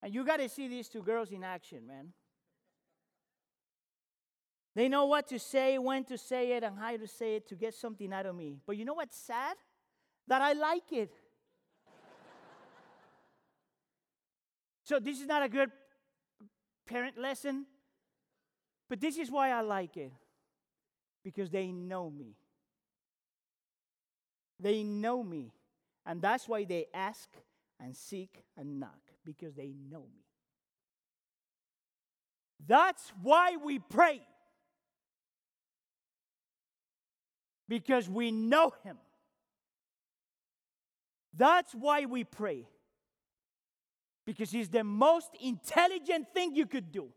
And 0.01 0.13
you 0.13 0.25
got 0.25 0.38
to 0.38 0.49
see 0.49 0.67
these 0.67 0.89
two 0.89 1.01
girls 1.01 1.32
in 1.32 1.43
action, 1.43 1.88
man. 1.88 2.10
They 4.75 4.89
know 4.89 5.06
what 5.06 5.27
to 5.27 5.39
say, 5.39 5.77
when 5.77 6.03
to 6.06 6.17
say 6.17 6.53
it, 6.53 6.63
and 6.63 6.77
how 6.77 6.97
to 6.97 7.08
say 7.08 7.36
it 7.36 7.47
to 7.49 7.56
get 7.56 7.73
something 7.75 8.12
out 8.12 8.25
of 8.25 8.36
me. 8.36 8.58
But 8.65 8.75
you 8.75 8.86
know 8.86 8.95
what's 8.95 9.15
sad? 9.15 9.56
That 10.27 10.41
I 10.41 10.53
like 10.53 10.91
it. 10.91 11.13
So, 14.84 15.00
this 15.00 15.22
is 15.22 15.28
not 15.28 15.43
a 15.43 15.50
good 15.50 15.72
parent 16.86 17.17
lesson, 17.17 17.65
but 18.89 19.00
this 19.00 19.17
is 19.17 19.32
why 19.32 19.52
I 19.52 19.62
like 19.62 19.96
it 19.98 20.12
because 21.24 21.50
they 21.50 21.72
know 21.72 22.10
me. 22.10 22.36
They 24.60 24.84
know 24.84 25.24
me. 25.24 25.54
And 26.06 26.22
that's 26.22 26.48
why 26.48 26.65
they 26.65 26.88
ask 26.93 27.30
and 27.80 27.96
seek 27.96 28.43
and 28.58 28.80
knock 28.80 29.00
because 29.26 29.56
they 29.56 29.74
know 29.89 30.02
me. 30.02 30.26
That's 32.65 33.12
why 33.22 33.56
we 33.56 33.80
pray. 33.80 34.22
Because 37.69 38.10
we 38.10 38.32
know 38.32 38.74
Him. 38.84 38.98
That's 41.36 41.74
why 41.74 42.06
we 42.06 42.26
pray 42.26 42.67
because 44.25 44.53
it's 44.53 44.69
the 44.69 44.83
most 44.83 45.29
intelligent 45.41 46.27
thing 46.33 46.55
you 46.55 46.65
could 46.65 46.91
do. 46.91 47.09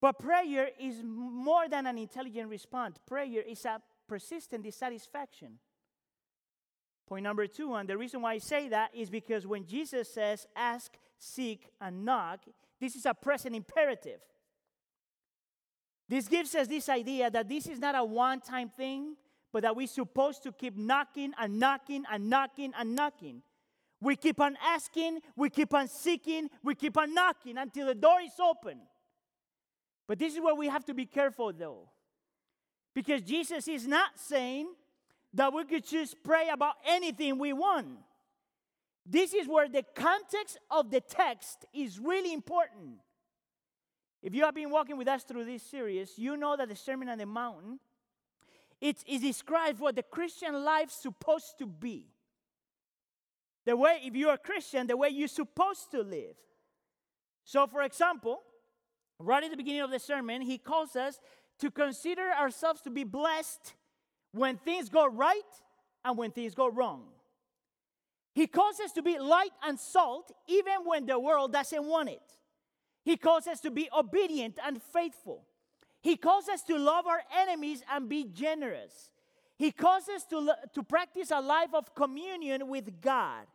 But 0.00 0.18
prayer 0.18 0.68
is 0.78 1.02
more 1.02 1.68
than 1.68 1.86
an 1.86 1.96
intelligent 1.96 2.48
response, 2.50 2.98
prayer 3.06 3.42
is 3.42 3.64
a 3.64 3.80
persistent 4.06 4.62
dissatisfaction. 4.62 5.58
Point 7.06 7.24
number 7.24 7.46
two, 7.46 7.74
and 7.74 7.88
the 7.88 7.98
reason 7.98 8.22
why 8.22 8.34
I 8.34 8.38
say 8.38 8.68
that 8.68 8.90
is 8.94 9.10
because 9.10 9.46
when 9.46 9.66
Jesus 9.66 10.12
says 10.12 10.46
ask, 10.56 10.92
seek, 11.18 11.68
and 11.80 12.04
knock, 12.04 12.40
this 12.80 12.96
is 12.96 13.06
a 13.06 13.14
present 13.14 13.54
imperative. 13.54 14.20
This 16.08 16.28
gives 16.28 16.54
us 16.54 16.66
this 16.66 16.88
idea 16.88 17.30
that 17.30 17.48
this 17.48 17.66
is 17.66 17.78
not 17.78 17.94
a 17.94 18.04
one 18.04 18.40
time 18.40 18.68
thing, 18.68 19.16
but 19.52 19.62
that 19.62 19.74
we're 19.74 19.86
supposed 19.86 20.42
to 20.42 20.52
keep 20.52 20.76
knocking 20.76 21.32
and 21.38 21.58
knocking 21.58 22.04
and 22.10 22.28
knocking 22.28 22.72
and 22.78 22.94
knocking. 22.94 23.42
We 24.04 24.16
keep 24.16 24.38
on 24.38 24.56
asking, 24.62 25.20
we 25.34 25.48
keep 25.48 25.72
on 25.72 25.88
seeking, 25.88 26.50
we 26.62 26.74
keep 26.74 26.96
on 26.96 27.14
knocking 27.14 27.56
until 27.58 27.86
the 27.86 27.94
door 27.94 28.20
is 28.22 28.38
open. 28.38 28.78
But 30.06 30.18
this 30.18 30.34
is 30.34 30.40
where 30.40 30.54
we 30.54 30.68
have 30.68 30.84
to 30.84 30.94
be 30.94 31.06
careful, 31.06 31.52
though. 31.52 31.88
Because 32.94 33.22
Jesus 33.22 33.66
is 33.66 33.86
not 33.86 34.10
saying 34.16 34.68
that 35.32 35.52
we 35.52 35.64
could 35.64 35.84
just 35.84 36.22
pray 36.22 36.48
about 36.52 36.74
anything 36.86 37.38
we 37.38 37.52
want. 37.54 37.98
This 39.06 39.34
is 39.34 39.48
where 39.48 39.68
the 39.68 39.84
context 39.94 40.58
of 40.70 40.90
the 40.90 41.00
text 41.00 41.64
is 41.72 41.98
really 41.98 42.32
important. 42.32 42.98
If 44.22 44.34
you 44.34 44.44
have 44.44 44.54
been 44.54 44.70
walking 44.70 44.98
with 44.98 45.08
us 45.08 45.24
through 45.24 45.46
this 45.46 45.62
series, 45.62 46.12
you 46.18 46.36
know 46.36 46.56
that 46.56 46.68
the 46.68 46.76
Sermon 46.76 47.08
on 47.08 47.18
the 47.18 47.26
Mount 47.26 47.80
it, 48.80 49.02
it 49.06 49.22
describes 49.22 49.80
what 49.80 49.96
the 49.96 50.02
Christian 50.02 50.62
life 50.62 50.88
is 50.88 50.94
supposed 50.94 51.58
to 51.58 51.66
be. 51.66 52.06
The 53.64 53.76
way, 53.76 54.00
if 54.02 54.14
you're 54.14 54.34
a 54.34 54.38
Christian, 54.38 54.86
the 54.86 54.96
way 54.96 55.08
you're 55.08 55.28
supposed 55.28 55.90
to 55.92 56.02
live. 56.02 56.36
So, 57.44 57.66
for 57.66 57.82
example, 57.82 58.42
right 59.18 59.42
at 59.42 59.50
the 59.50 59.56
beginning 59.56 59.82
of 59.82 59.90
the 59.90 59.98
sermon, 59.98 60.42
he 60.42 60.58
calls 60.58 60.96
us 60.96 61.18
to 61.58 61.70
consider 61.70 62.30
ourselves 62.30 62.80
to 62.82 62.90
be 62.90 63.04
blessed 63.04 63.74
when 64.32 64.56
things 64.56 64.88
go 64.88 65.06
right 65.06 65.42
and 66.04 66.18
when 66.18 66.30
things 66.30 66.54
go 66.54 66.68
wrong. 66.68 67.04
He 68.34 68.46
calls 68.46 68.80
us 68.80 68.92
to 68.92 69.02
be 69.02 69.18
light 69.18 69.52
and 69.62 69.78
salt 69.78 70.32
even 70.48 70.84
when 70.84 71.06
the 71.06 71.18
world 71.18 71.52
doesn't 71.52 71.84
want 71.84 72.08
it. 72.08 72.22
He 73.04 73.16
calls 73.16 73.46
us 73.46 73.60
to 73.60 73.70
be 73.70 73.88
obedient 73.96 74.58
and 74.64 74.82
faithful. 74.82 75.44
He 76.02 76.16
calls 76.16 76.48
us 76.48 76.62
to 76.64 76.76
love 76.76 77.06
our 77.06 77.22
enemies 77.40 77.82
and 77.90 78.08
be 78.08 78.24
generous. 78.24 79.10
He 79.56 79.70
calls 79.70 80.08
us 80.08 80.24
to, 80.26 80.54
to 80.74 80.82
practice 80.82 81.30
a 81.30 81.40
life 81.40 81.72
of 81.72 81.94
communion 81.94 82.66
with 82.68 83.00
God. 83.00 83.46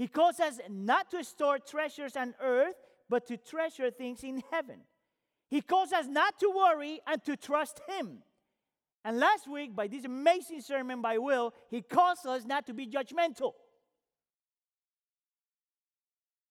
He 0.00 0.08
calls 0.08 0.40
us 0.40 0.58
not 0.70 1.10
to 1.10 1.22
store 1.22 1.58
treasures 1.58 2.16
on 2.16 2.34
earth, 2.40 2.76
but 3.10 3.26
to 3.26 3.36
treasure 3.36 3.90
things 3.90 4.24
in 4.24 4.42
heaven. 4.50 4.80
He 5.50 5.60
calls 5.60 5.92
us 5.92 6.06
not 6.06 6.40
to 6.40 6.48
worry 6.48 7.00
and 7.06 7.22
to 7.24 7.36
trust 7.36 7.82
Him. 7.86 8.22
And 9.04 9.18
last 9.18 9.46
week, 9.46 9.76
by 9.76 9.88
this 9.88 10.06
amazing 10.06 10.62
sermon 10.62 11.02
by 11.02 11.18
Will, 11.18 11.52
he 11.68 11.82
calls 11.82 12.24
us 12.24 12.46
not 12.46 12.66
to 12.68 12.72
be 12.72 12.86
judgmental. 12.86 13.52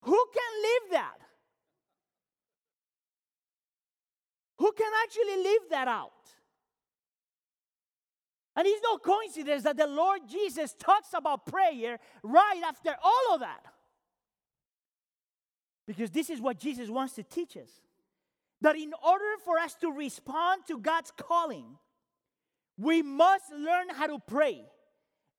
Who 0.04 0.26
can 0.32 0.62
live 0.62 0.92
that? 0.92 1.18
Who 4.60 4.72
can 4.74 4.92
actually 5.04 5.44
live 5.44 5.62
that 5.72 5.88
out. 5.88 6.12
And 8.60 8.68
it's 8.68 8.82
no 8.84 8.98
coincidence 8.98 9.64
that 9.64 9.78
the 9.78 9.88
Lord 9.88 10.20
Jesus 10.30 10.76
talks 10.78 11.14
about 11.14 11.46
prayer 11.46 11.98
right 12.22 12.62
after 12.68 12.94
all 13.02 13.34
of 13.34 13.40
that. 13.40 13.66
Because 15.88 16.12
this 16.12 16.30
is 16.30 16.42
what 16.42 16.60
Jesus 16.60 16.90
wants 16.90 17.14
to 17.14 17.24
teach 17.24 17.56
us. 17.56 17.70
That 18.60 18.76
in 18.76 18.92
order 19.02 19.24
for 19.46 19.58
us 19.58 19.76
to 19.76 19.90
respond 19.90 20.64
to 20.68 20.78
God's 20.78 21.14
calling, 21.16 21.78
we 22.78 23.02
must 23.02 23.46
learn 23.54 23.92
how 23.92 24.08
to 24.08 24.20
pray. 24.28 24.66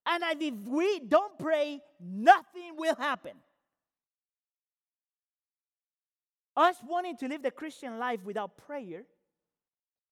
And 0.06 0.24
if 0.40 0.54
we 0.66 1.00
don't 1.00 1.38
pray, 1.38 1.82
nothing 2.02 2.72
will 2.78 2.96
happen. 2.96 3.32
Us 6.56 6.76
wanting 6.88 7.18
to 7.18 7.28
live 7.28 7.42
the 7.42 7.50
Christian 7.50 7.98
life 7.98 8.24
without 8.24 8.56
prayer, 8.56 9.02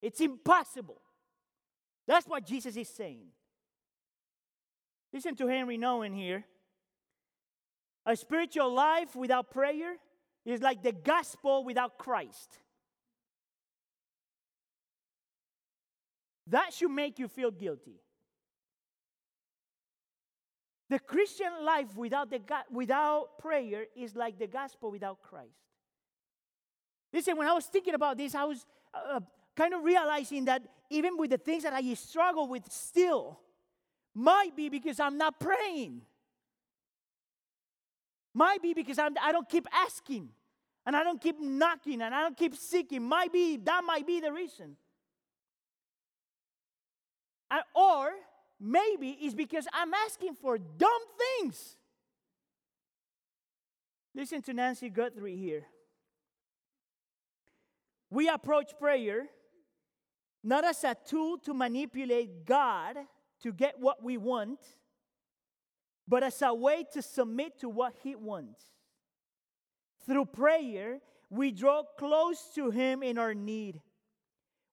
it's 0.02 0.20
impossible. 0.20 1.00
That's 2.08 2.26
what 2.26 2.46
Jesus 2.46 2.74
is 2.74 2.88
saying. 2.88 3.26
Listen 5.12 5.36
to 5.36 5.46
Henry 5.46 5.76
Nouwen 5.76 6.14
here. 6.14 6.44
A 8.06 8.16
spiritual 8.16 8.72
life 8.72 9.14
without 9.14 9.50
prayer 9.50 9.96
is 10.46 10.62
like 10.62 10.82
the 10.82 10.92
gospel 10.92 11.64
without 11.64 11.98
Christ. 11.98 12.60
That 16.46 16.72
should 16.72 16.90
make 16.90 17.18
you 17.18 17.28
feel 17.28 17.50
guilty. 17.50 18.00
The 20.88 20.98
Christian 20.98 21.52
life 21.62 21.94
without, 21.94 22.30
the, 22.30 22.40
without 22.70 23.38
prayer 23.38 23.84
is 23.94 24.16
like 24.16 24.38
the 24.38 24.46
gospel 24.46 24.90
without 24.90 25.20
Christ. 25.22 25.52
Listen, 27.12 27.36
when 27.36 27.46
I 27.46 27.52
was 27.52 27.66
thinking 27.66 27.92
about 27.92 28.16
this, 28.16 28.34
I 28.34 28.44
was 28.44 28.64
uh, 28.94 29.20
kind 29.58 29.74
of 29.74 29.82
realizing 29.82 30.44
that 30.44 30.62
even 30.88 31.18
with 31.18 31.30
the 31.30 31.36
things 31.36 31.64
that 31.64 31.72
I 31.72 31.92
struggle 31.94 32.46
with 32.46 32.70
still, 32.70 33.40
might 34.14 34.54
be 34.54 34.68
because 34.68 35.00
I'm 35.00 35.18
not 35.18 35.40
praying. 35.40 36.02
Might 38.32 38.62
be 38.62 38.72
because 38.72 39.00
I'm, 39.00 39.14
I 39.20 39.32
don't 39.32 39.48
keep 39.48 39.66
asking 39.72 40.28
and 40.86 40.94
I 40.94 41.02
don't 41.02 41.20
keep 41.20 41.40
knocking 41.40 42.00
and 42.02 42.14
I 42.14 42.22
don't 42.22 42.36
keep 42.36 42.54
seeking. 42.54 43.02
Might 43.02 43.32
be 43.32 43.56
that 43.56 43.82
might 43.84 44.06
be 44.06 44.20
the 44.20 44.32
reason. 44.32 44.76
And, 47.50 47.62
or 47.74 48.12
maybe 48.60 49.10
it's 49.20 49.34
because 49.34 49.66
I'm 49.72 49.92
asking 49.92 50.34
for 50.34 50.56
dumb 50.56 51.02
things. 51.18 51.76
Listen 54.14 54.40
to 54.42 54.52
Nancy 54.52 54.88
Guthrie 54.88 55.36
here. 55.36 55.64
We 58.08 58.28
approach 58.28 58.78
prayer 58.78 59.26
not 60.48 60.64
as 60.64 60.82
a 60.82 60.96
tool 61.06 61.36
to 61.38 61.52
manipulate 61.52 62.46
God 62.46 62.96
to 63.42 63.52
get 63.52 63.78
what 63.78 64.02
we 64.02 64.16
want, 64.16 64.58
but 66.08 66.22
as 66.22 66.40
a 66.40 66.54
way 66.54 66.86
to 66.94 67.02
submit 67.02 67.58
to 67.60 67.68
what 67.68 67.92
He 68.02 68.16
wants. 68.16 68.62
Through 70.06 70.24
prayer, 70.24 71.00
we 71.28 71.52
draw 71.52 71.82
close 71.98 72.48
to 72.54 72.70
Him 72.70 73.02
in 73.02 73.18
our 73.18 73.34
need. 73.34 73.82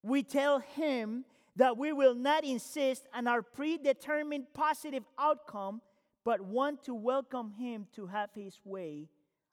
We 0.02 0.24
tell 0.24 0.60
Him 0.60 1.26
that 1.58 1.78
we 1.78 1.92
will 1.92 2.16
not 2.16 2.46
insist 2.46 3.06
on 3.14 3.28
our 3.28 3.42
predetermined 3.42 4.46
positive 4.54 5.04
outcome, 5.20 5.82
but 6.24 6.40
want 6.40 6.86
to 6.86 6.96
welcome 6.96 7.52
Him 7.60 7.88
to 7.98 8.08
have 8.08 8.30
His 8.34 8.58
way, 8.64 9.10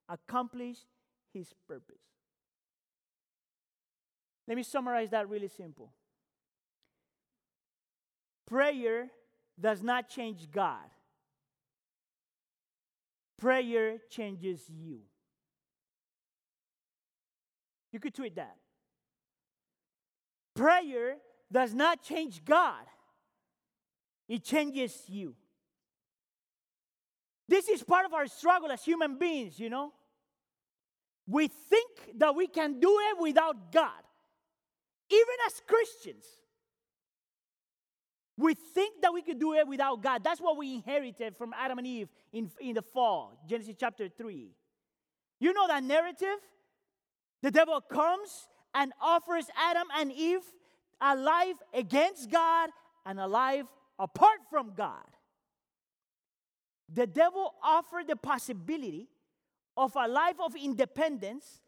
accomplish 0.08 0.78
His 1.34 1.52
purpose. 1.66 1.96
Let 4.46 4.56
me 4.56 4.62
summarize 4.62 5.10
that 5.10 5.28
really 5.28 5.48
simple. 5.48 5.92
Prayer 8.46 9.08
does 9.60 9.82
not 9.82 10.08
change 10.08 10.50
God, 10.50 10.88
prayer 13.38 13.98
changes 14.10 14.62
you. 14.68 15.00
You 17.92 18.00
could 18.00 18.14
tweet 18.14 18.36
that. 18.36 18.56
Prayer 20.54 21.16
does 21.50 21.74
not 21.74 22.02
change 22.02 22.44
God, 22.44 22.84
it 24.28 24.44
changes 24.44 25.02
you. 25.08 25.34
This 27.48 27.68
is 27.68 27.82
part 27.82 28.06
of 28.06 28.14
our 28.14 28.26
struggle 28.28 28.70
as 28.70 28.82
human 28.82 29.18
beings, 29.18 29.58
you 29.58 29.68
know. 29.68 29.92
We 31.26 31.48
think 31.48 31.90
that 32.16 32.34
we 32.34 32.46
can 32.46 32.80
do 32.80 32.98
it 33.10 33.20
without 33.20 33.72
God, 33.72 34.02
even 35.10 35.34
as 35.46 35.60
Christians. 35.66 36.24
We 38.36 38.54
think 38.54 39.02
that 39.02 39.12
we 39.12 39.22
could 39.22 39.38
do 39.38 39.54
it 39.54 39.68
without 39.68 40.02
God. 40.02 40.24
That's 40.24 40.40
what 40.40 40.56
we 40.56 40.74
inherited 40.74 41.36
from 41.36 41.52
Adam 41.58 41.78
and 41.78 41.86
Eve 41.86 42.08
in, 42.32 42.50
in 42.60 42.74
the 42.74 42.82
fall, 42.82 43.38
Genesis 43.46 43.74
chapter 43.78 44.08
3. 44.08 44.50
You 45.38 45.52
know 45.52 45.66
that 45.66 45.82
narrative? 45.84 46.38
The 47.42 47.50
devil 47.50 47.80
comes 47.80 48.48
and 48.74 48.92
offers 49.00 49.46
Adam 49.56 49.88
and 49.98 50.12
Eve 50.12 50.42
a 51.00 51.16
life 51.16 51.56
against 51.74 52.30
God 52.30 52.70
and 53.04 53.20
a 53.20 53.26
life 53.26 53.66
apart 53.98 54.38
from 54.48 54.72
God. 54.74 55.04
The 56.92 57.06
devil 57.06 57.54
offered 57.62 58.06
the 58.08 58.16
possibility 58.16 59.08
of 59.76 59.96
a 59.96 60.06
life 60.06 60.36
of 60.44 60.54
independence, 60.54 61.60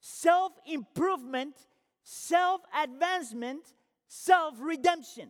self 0.00 0.52
improvement, 0.66 1.54
self 2.02 2.62
advancement, 2.82 3.60
self 4.08 4.54
redemption. 4.58 5.28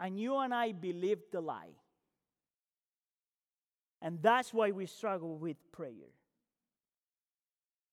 And 0.00 0.18
you 0.18 0.36
and 0.38 0.54
I 0.54 0.72
believe 0.72 1.18
the 1.32 1.40
lie. 1.40 1.74
And 4.00 4.22
that's 4.22 4.54
why 4.54 4.70
we 4.70 4.86
struggle 4.86 5.36
with 5.36 5.56
prayer. 5.72 6.12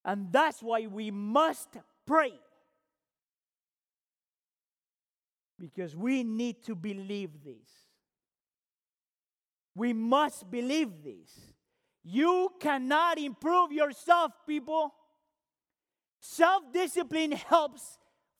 And 0.03 0.31
that's 0.31 0.61
why 0.61 0.85
we 0.85 1.09
must 1.09 1.69
pray. 2.05 2.33
Because 5.59 5.95
we 5.95 6.23
need 6.23 6.63
to 6.65 6.75
believe 6.75 7.43
this. 7.43 7.67
We 9.73 9.93
must 9.93 10.49
believe 10.51 11.03
this. 11.03 11.55
You 12.03 12.51
cannot 12.59 13.17
improve 13.17 13.71
yourself, 13.71 14.31
people. 14.47 14.93
Self 16.19 16.71
discipline 16.71 17.31
helps 17.31 17.97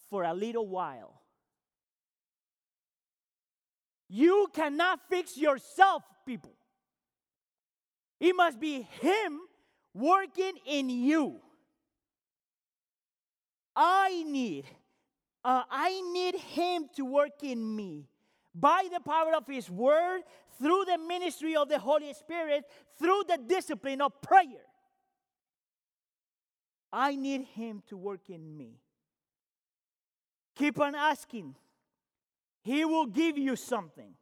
for 0.10 0.24
a 0.24 0.34
little 0.34 0.68
while. 0.68 1.22
You 4.08 4.48
cannot 4.54 5.00
fix 5.10 5.38
yourself, 5.38 6.04
people. 6.26 6.54
It 8.20 8.36
must 8.36 8.60
be 8.60 8.82
Him 9.02 9.40
working 9.94 10.54
in 10.66 10.90
you. 10.90 11.40
I 13.76 14.24
need, 14.28 14.66
uh, 15.44 15.64
I 15.70 16.02
need 16.14 16.36
Him 16.36 16.88
to 16.96 17.06
work 17.06 17.44
in 17.44 17.76
me 17.76 18.08
by 18.54 18.88
the 18.92 19.00
power 19.00 19.34
of 19.36 19.48
His 19.48 19.70
Word, 19.70 20.22
through 20.58 20.86
the 20.86 20.98
ministry 20.98 21.56
of 21.56 21.68
the 21.68 21.78
Holy 21.78 22.14
Spirit, 22.14 22.64
through 22.98 23.24
the 23.28 23.38
discipline 23.46 24.02
of 24.02 24.22
prayer. 24.22 24.64
I 26.94 27.16
need 27.16 27.42
Him 27.42 27.84
to 27.88 27.98
work 27.98 28.30
in 28.30 28.56
me. 28.56 28.80
Keep 30.56 30.80
on 30.80 30.96
asking, 30.96 31.56
He 32.66 32.84
will 32.84 33.06
give 33.06 33.38
you 33.38 33.56
something. 33.56 34.16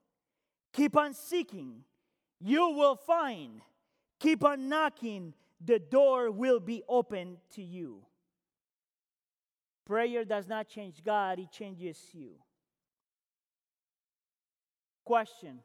Keep 0.73 0.97
on 0.97 1.13
seeking, 1.13 1.85
you 2.41 2.71
will 2.71 2.97
find. 2.97 3.61
Keep 4.19 4.43
on 4.43 4.67
knocking, 4.67 5.33
the 5.63 5.79
door 5.79 6.29
will 6.29 6.59
be 6.59 6.83
open 6.89 7.37
to 7.55 7.63
you. 7.63 8.01
Prayer 9.85 10.25
does 10.25 10.49
not 10.49 10.67
change 10.67 11.01
God, 11.05 11.39
it 11.39 11.53
changes 11.53 11.97
you. 12.11 12.31
Question 15.05 15.59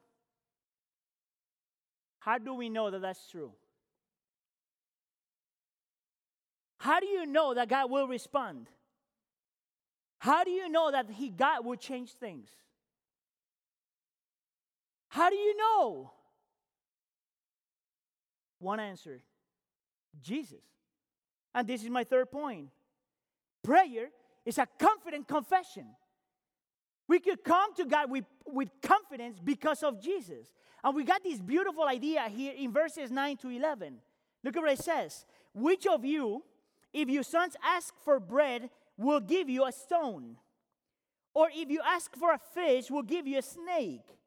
How 2.20 2.38
do 2.38 2.54
we 2.54 2.68
know 2.68 2.92
that 2.92 3.02
that's 3.02 3.28
true? 3.28 3.50
How 6.78 7.00
do 7.00 7.06
you 7.06 7.26
know 7.26 7.54
that 7.54 7.68
God 7.68 7.90
will 7.90 8.06
respond? 8.06 8.68
How 10.20 10.44
do 10.44 10.52
you 10.52 10.68
know 10.68 10.92
that 10.92 11.10
He 11.10 11.30
God 11.30 11.64
will 11.64 11.76
change 11.76 12.12
things? 12.12 12.50
How 15.08 15.30
do 15.30 15.36
you 15.36 15.56
know? 15.56 16.10
One 18.58 18.80
answer 18.80 19.20
Jesus. 20.20 20.62
And 21.54 21.66
this 21.66 21.82
is 21.82 21.90
my 21.90 22.04
third 22.04 22.30
point 22.30 22.68
prayer 23.62 24.08
is 24.44 24.58
a 24.58 24.66
confident 24.78 25.28
confession. 25.28 25.86
We 27.06 27.20
could 27.20 27.42
come 27.42 27.74
to 27.76 27.84
God 27.84 28.10
with, 28.10 28.24
with 28.46 28.68
confidence 28.82 29.38
because 29.42 29.82
of 29.82 30.02
Jesus. 30.02 30.52
And 30.84 30.94
we 30.94 31.04
got 31.04 31.22
this 31.24 31.40
beautiful 31.40 31.84
idea 31.84 32.22
here 32.28 32.52
in 32.56 32.72
verses 32.72 33.10
9 33.10 33.36
to 33.38 33.48
11. 33.48 33.96
Look 34.44 34.56
at 34.56 34.62
what 34.62 34.72
it 34.72 34.78
says. 34.78 35.24
Which 35.54 35.86
of 35.86 36.04
you, 36.04 36.42
If 36.92 37.08
your 37.08 37.22
sons 37.22 37.56
ask 37.62 37.94
for 38.04 38.18
bread, 38.18 38.70
we'll 38.96 39.20
give 39.20 39.48
you 39.48 39.66
a 39.66 39.72
stone. 39.72 40.36
Or 41.34 41.48
if 41.52 41.70
you 41.70 41.80
ask 41.84 42.14
for 42.16 42.32
a 42.32 42.38
fish, 42.38 42.90
we'll 42.90 43.02
give 43.02 43.26
you 43.26 43.38
a 43.38 43.42
snake. 43.42 44.17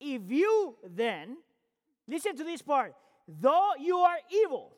If 0.00 0.22
you 0.30 0.76
then, 0.84 1.36
listen 2.06 2.36
to 2.36 2.44
this 2.44 2.62
part, 2.62 2.94
though 3.26 3.72
you 3.78 3.96
are 3.98 4.18
evil, 4.30 4.76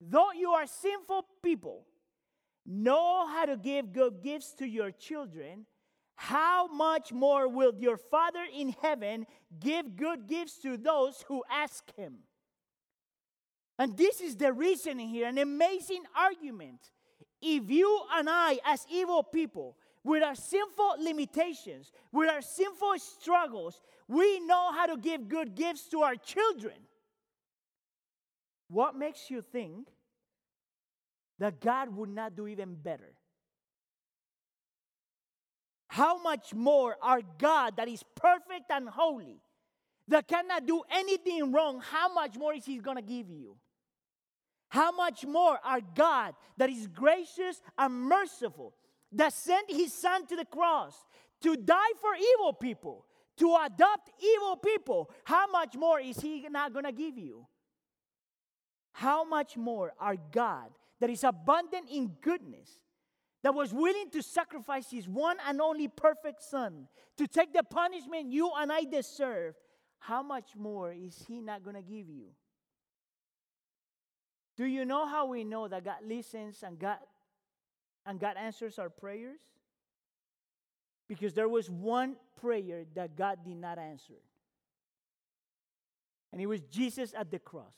though 0.00 0.32
you 0.32 0.50
are 0.50 0.66
sinful 0.66 1.26
people, 1.42 1.84
know 2.66 3.26
how 3.26 3.46
to 3.46 3.56
give 3.56 3.92
good 3.92 4.22
gifts 4.22 4.52
to 4.54 4.66
your 4.66 4.90
children, 4.90 5.66
how 6.16 6.66
much 6.66 7.12
more 7.12 7.48
will 7.48 7.72
your 7.78 7.96
Father 7.96 8.44
in 8.52 8.74
heaven 8.82 9.24
give 9.60 9.96
good 9.96 10.26
gifts 10.26 10.58
to 10.62 10.76
those 10.76 11.24
who 11.28 11.44
ask 11.50 11.84
him? 11.96 12.18
And 13.78 13.96
this 13.96 14.20
is 14.20 14.36
the 14.36 14.52
reasoning 14.52 15.08
here, 15.08 15.28
an 15.28 15.38
amazing 15.38 16.02
argument. 16.16 16.90
If 17.40 17.70
you 17.70 18.02
and 18.12 18.28
I, 18.28 18.58
as 18.64 18.84
evil 18.90 19.22
people, 19.22 19.76
with 20.08 20.22
our 20.22 20.34
sinful 20.34 20.96
limitations, 21.00 21.92
with 22.10 22.30
our 22.30 22.40
sinful 22.40 22.94
struggles, 22.98 23.82
we 24.08 24.40
know 24.40 24.72
how 24.72 24.86
to 24.86 24.96
give 24.96 25.28
good 25.28 25.54
gifts 25.54 25.86
to 25.90 26.00
our 26.00 26.16
children. 26.16 26.74
What 28.68 28.96
makes 28.96 29.30
you 29.30 29.42
think 29.42 29.88
that 31.38 31.60
God 31.60 31.94
would 31.94 32.08
not 32.08 32.34
do 32.34 32.46
even 32.46 32.74
better? 32.74 33.12
How 35.88 36.22
much 36.22 36.54
more 36.54 36.96
our 37.02 37.20
God, 37.36 37.76
that 37.76 37.88
is 37.88 38.02
perfect 38.14 38.70
and 38.70 38.88
holy, 38.88 39.42
that 40.08 40.26
cannot 40.26 40.64
do 40.64 40.82
anything 40.90 41.52
wrong, 41.52 41.82
how 41.82 42.12
much 42.14 42.34
more 42.38 42.54
is 42.54 42.64
He 42.64 42.78
going 42.78 42.96
to 42.96 43.02
give 43.02 43.28
you? 43.28 43.56
How 44.70 44.90
much 44.90 45.26
more 45.26 45.58
our 45.62 45.80
God, 45.94 46.34
that 46.56 46.70
is 46.70 46.86
gracious 46.86 47.60
and 47.76 47.92
merciful, 47.94 48.72
that 49.12 49.32
sent 49.32 49.70
his 49.70 49.92
son 49.92 50.26
to 50.26 50.36
the 50.36 50.44
cross 50.44 50.94
to 51.42 51.56
die 51.56 51.92
for 52.00 52.10
evil 52.14 52.52
people, 52.52 53.04
to 53.36 53.56
adopt 53.64 54.10
evil 54.22 54.56
people, 54.56 55.10
how 55.24 55.46
much 55.50 55.76
more 55.76 56.00
is 56.00 56.20
he 56.20 56.46
not 56.48 56.72
going 56.72 56.84
to 56.84 56.92
give 56.92 57.16
you? 57.16 57.46
How 58.92 59.24
much 59.24 59.56
more 59.56 59.92
our 60.00 60.16
God, 60.32 60.70
that 61.00 61.10
is 61.10 61.22
abundant 61.22 61.88
in 61.90 62.16
goodness, 62.20 62.70
that 63.44 63.54
was 63.54 63.72
willing 63.72 64.10
to 64.10 64.22
sacrifice 64.22 64.90
his 64.90 65.08
one 65.08 65.36
and 65.46 65.60
only 65.60 65.86
perfect 65.86 66.42
son 66.42 66.88
to 67.16 67.28
take 67.28 67.52
the 67.52 67.62
punishment 67.62 68.32
you 68.32 68.50
and 68.56 68.72
I 68.72 68.82
deserve, 68.82 69.54
how 70.00 70.22
much 70.22 70.56
more 70.56 70.92
is 70.92 71.24
he 71.28 71.40
not 71.40 71.62
going 71.62 71.76
to 71.76 71.82
give 71.82 72.08
you? 72.08 72.26
Do 74.56 74.64
you 74.64 74.84
know 74.84 75.06
how 75.06 75.26
we 75.26 75.44
know 75.44 75.68
that 75.68 75.84
God 75.84 75.98
listens 76.04 76.64
and 76.64 76.78
God 76.78 76.98
and 78.06 78.18
God 78.18 78.36
answers 78.36 78.78
our 78.78 78.90
prayers? 78.90 79.40
Because 81.08 81.34
there 81.34 81.48
was 81.48 81.70
one 81.70 82.16
prayer 82.40 82.84
that 82.94 83.16
God 83.16 83.38
did 83.44 83.56
not 83.56 83.78
answer. 83.78 84.20
And 86.32 86.40
it 86.40 86.46
was 86.46 86.60
Jesus 86.62 87.14
at 87.16 87.30
the 87.30 87.38
cross. 87.38 87.74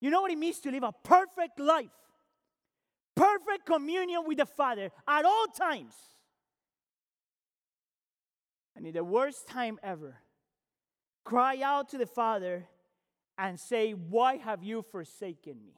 You 0.00 0.10
know 0.10 0.20
what 0.20 0.30
it 0.30 0.38
means 0.38 0.60
to 0.60 0.70
live 0.70 0.82
a 0.82 0.92
perfect 0.92 1.58
life, 1.58 1.88
perfect 3.16 3.66
communion 3.66 4.22
with 4.26 4.38
the 4.38 4.46
Father 4.46 4.90
at 5.08 5.24
all 5.24 5.46
times. 5.46 5.94
And 8.76 8.86
in 8.86 8.92
the 8.92 9.04
worst 9.04 9.48
time 9.48 9.78
ever, 9.82 10.16
cry 11.24 11.60
out 11.62 11.88
to 11.90 11.98
the 11.98 12.06
Father 12.06 12.66
and 13.38 13.58
say, 13.58 13.92
Why 13.92 14.36
have 14.36 14.62
you 14.62 14.82
forsaken 14.82 15.56
me? 15.64 15.74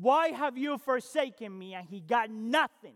Why 0.00 0.28
have 0.28 0.56
you 0.56 0.78
forsaken 0.78 1.56
me? 1.56 1.74
And 1.74 1.88
he 1.88 2.00
got 2.00 2.30
nothing. 2.30 2.94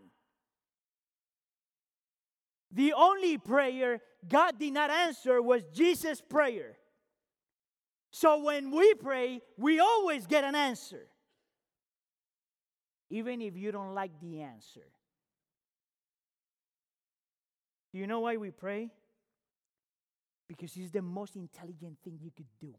The 2.71 2.93
only 2.93 3.37
prayer 3.37 4.01
God 4.27 4.57
did 4.57 4.73
not 4.73 4.89
answer 4.89 5.41
was 5.41 5.63
Jesus' 5.73 6.21
prayer. 6.21 6.77
So 8.11 8.43
when 8.43 8.71
we 8.71 8.93
pray, 8.93 9.41
we 9.57 9.79
always 9.79 10.27
get 10.27 10.43
an 10.43 10.55
answer, 10.55 11.07
even 13.09 13.41
if 13.41 13.57
you 13.57 13.71
don't 13.71 13.93
like 13.93 14.11
the 14.21 14.41
answer. 14.41 14.87
Do 17.91 17.99
you 17.99 18.07
know 18.07 18.21
why 18.21 18.37
we 18.37 18.51
pray? 18.51 18.91
Because 20.47 20.75
it's 20.77 20.91
the 20.91 21.01
most 21.01 21.35
intelligent 21.35 21.97
thing 22.03 22.19
you 22.21 22.31
could 22.35 22.47
do. 22.59 22.73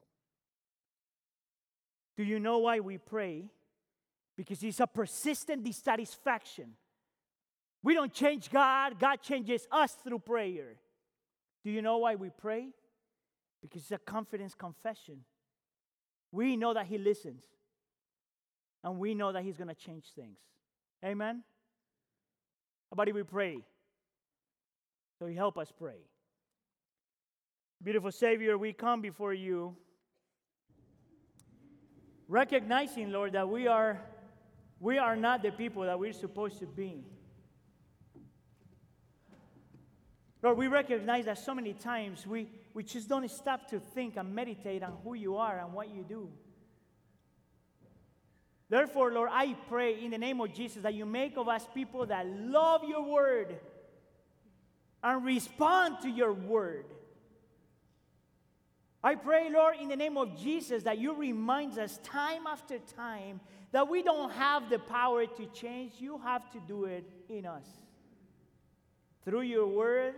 Do 2.17 2.25
you 2.25 2.41
know 2.41 2.59
why 2.59 2.81
we 2.81 2.99
pray? 2.99 3.51
Because 4.37 4.63
it's 4.63 4.81
a 4.81 4.87
persistent 4.87 5.65
dissatisfaction. 5.65 6.73
We 7.83 7.95
don't 7.95 8.13
change 8.13 8.51
God, 8.51 8.99
God 8.99 9.21
changes 9.21 9.67
us 9.71 9.93
through 9.93 10.21
prayer. 10.21 10.77
Do 11.63 11.71
you 11.71 11.83
know 11.83 11.99
why 11.99 12.15
we 12.15 12.31
pray? 12.31 12.69
Because 13.63 13.83
it's 13.83 13.93
a 13.93 13.99
confidence 13.99 14.55
confession. 14.55 15.21
We 16.33 16.57
know 16.57 16.75
that 16.75 16.87
He 16.87 16.99
listens, 16.99 17.45
and 18.83 18.99
we 18.99 19.15
know 19.15 19.33
that 19.33 19.43
He's 19.43 19.57
going 19.57 19.69
to 19.69 19.75
change 19.75 20.07
things. 20.15 20.39
Amen? 21.05 21.43
How 22.91 22.95
about 22.95 23.09
if 23.09 23.15
we 23.15 23.23
pray? 23.23 23.59
So 25.19 25.27
He 25.27 25.35
help 25.35 25.59
us 25.59 25.73
pray. 25.77 26.01
Beautiful 27.83 28.13
Savior, 28.13 28.57
we 28.57 28.73
come 28.73 29.03
before 29.03 29.35
you 29.35 29.77
recognizing, 32.29 33.13
Lord, 33.13 33.33
that 33.33 33.49
we 33.49 33.67
are 33.67 34.01
we 34.81 34.99
are 34.99 35.17
not 35.17 35.43
the 35.43 35.51
people 35.51 35.83
that 35.83 35.99
we're 35.99 36.13
supposed 36.13 36.59
to 36.59 36.67
be. 36.67 37.05
Lord, 40.43 40.59
we 40.59 40.67
recognize 40.67 41.25
that 41.25 41.39
so 41.39 41.55
many 41.55 41.73
times 41.73 42.27
we, 42.27 42.51
we 42.75 42.83
just 42.83 43.09
don't 43.09 43.31
stop 43.31 43.69
to 43.71 43.81
think 43.81 44.17
and 44.17 44.35
meditate 44.35 44.83
on 44.83 44.93
who 45.03 45.15
you 45.15 45.37
are 45.37 45.59
and 45.59 45.73
what 45.73 45.89
you 45.89 46.05
do. 46.07 46.29
Therefore, 48.69 49.13
Lord, 49.13 49.31
I 49.33 49.55
pray 49.69 50.05
in 50.05 50.11
the 50.11 50.19
name 50.19 50.41
of 50.41 50.53
Jesus 50.53 50.83
that 50.83 50.95
you 50.95 51.07
make 51.07 51.37
of 51.39 51.49
us 51.49 51.67
people 51.73 52.05
that 52.07 52.27
love 52.27 52.83
your 52.85 53.03
word 53.03 53.57
and 55.03 55.25
respond 55.25 55.97
to 56.03 56.11
your 56.11 56.33
word. 56.33 56.87
I 59.03 59.17
pray, 59.17 59.51
Lord, 59.51 59.77
in 59.81 59.89
the 59.89 59.97
name 59.97 60.17
of 60.17 60.39
Jesus, 60.41 60.83
that 60.85 60.99
you 60.99 61.15
remind 61.15 61.79
us 61.79 61.99
time 62.03 62.47
after 62.47 62.79
time 62.97 63.41
that 63.75 63.89
we 63.89 64.05
don't 64.05 64.31
have 64.31 64.71
the 64.71 64.79
power 64.79 65.27
to 65.27 65.47
change. 65.47 65.95
You 65.99 66.17
have 66.19 66.49
to 66.53 66.61
do 66.61 66.85
it 66.85 67.05
in 67.29 67.45
us. 67.45 67.67
Through 69.25 69.41
your 69.41 69.67
word, 69.67 70.15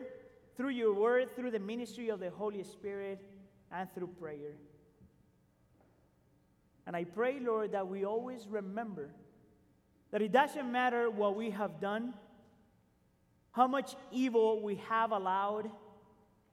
through 0.59 0.69
your 0.69 0.93
word, 0.93 1.35
through 1.35 1.53
the 1.53 1.59
ministry 1.59 2.11
of 2.11 2.21
the 2.21 2.29
Holy 2.29 2.63
Spirit, 2.65 3.19
and 3.73 3.89
through 3.95 4.09
prayer. 4.09 4.53
And 6.87 6.95
I 6.95 7.05
pray, 7.05 7.41
Lord, 7.41 7.73
that 7.73 7.89
we 7.89 8.05
always 8.05 8.47
remember 8.47 9.09
that 10.11 10.21
it 10.21 10.33
doesn't 10.33 10.71
matter 10.71 11.09
what 11.09 11.35
we 11.35 11.49
have 11.49 11.81
done, 11.81 12.13
how 13.53 13.67
much 13.67 13.97
evil 14.13 14.61
we 14.61 14.75
have 14.91 15.13
allowed, 15.13 15.71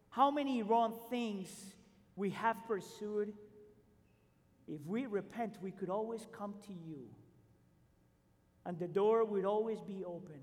how 0.09 0.31
many 0.31 0.63
wrong 0.63 0.97
things 1.09 1.49
we 2.15 2.29
have 2.29 2.55
pursued, 2.65 3.33
if 4.73 4.85
we 4.85 5.05
repent, 5.05 5.57
we 5.61 5.71
could 5.71 5.89
always 5.89 6.25
come 6.31 6.55
to 6.67 6.73
you. 6.73 7.05
And 8.65 8.79
the 8.79 8.87
door 8.87 9.23
would 9.25 9.45
always 9.45 9.81
be 9.81 10.03
open. 10.05 10.39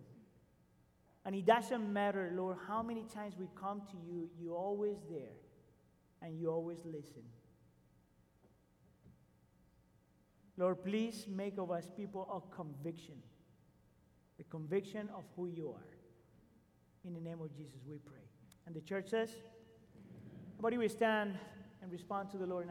And 1.25 1.35
it 1.35 1.47
doesn't 1.47 1.93
matter, 1.93 2.33
Lord, 2.35 2.57
how 2.67 2.83
many 2.83 3.05
times 3.15 3.35
we 3.39 3.49
come 3.61 3.83
to 3.91 3.97
you, 4.07 4.29
you're 4.39 4.57
always 4.57 4.97
there 5.11 5.37
and 6.23 6.39
you 6.39 6.51
always 6.51 6.79
listen. 6.85 7.23
Lord, 10.57 10.83
please 10.85 11.27
make 11.29 11.57
of 11.59 11.71
us 11.71 11.91
people 11.97 12.29
of 12.31 12.51
conviction, 12.51 13.15
the 14.37 14.45
conviction 14.45 15.09
of 15.17 15.25
who 15.35 15.47
you 15.47 15.69
are. 15.69 15.87
In 17.07 17.15
the 17.15 17.21
name 17.21 17.41
of 17.41 17.51
Jesus, 17.57 17.81
we 17.89 17.97
pray. 17.97 18.21
And 18.67 18.75
the 18.75 18.83
church 18.83 19.09
says, 19.09 19.31
Everybody, 20.53 20.77
we 20.77 20.89
stand 20.89 21.39
and 21.83 21.91
respond 21.91 22.31
to 22.33 22.37
the 22.37 22.45
Lord. 22.45 22.69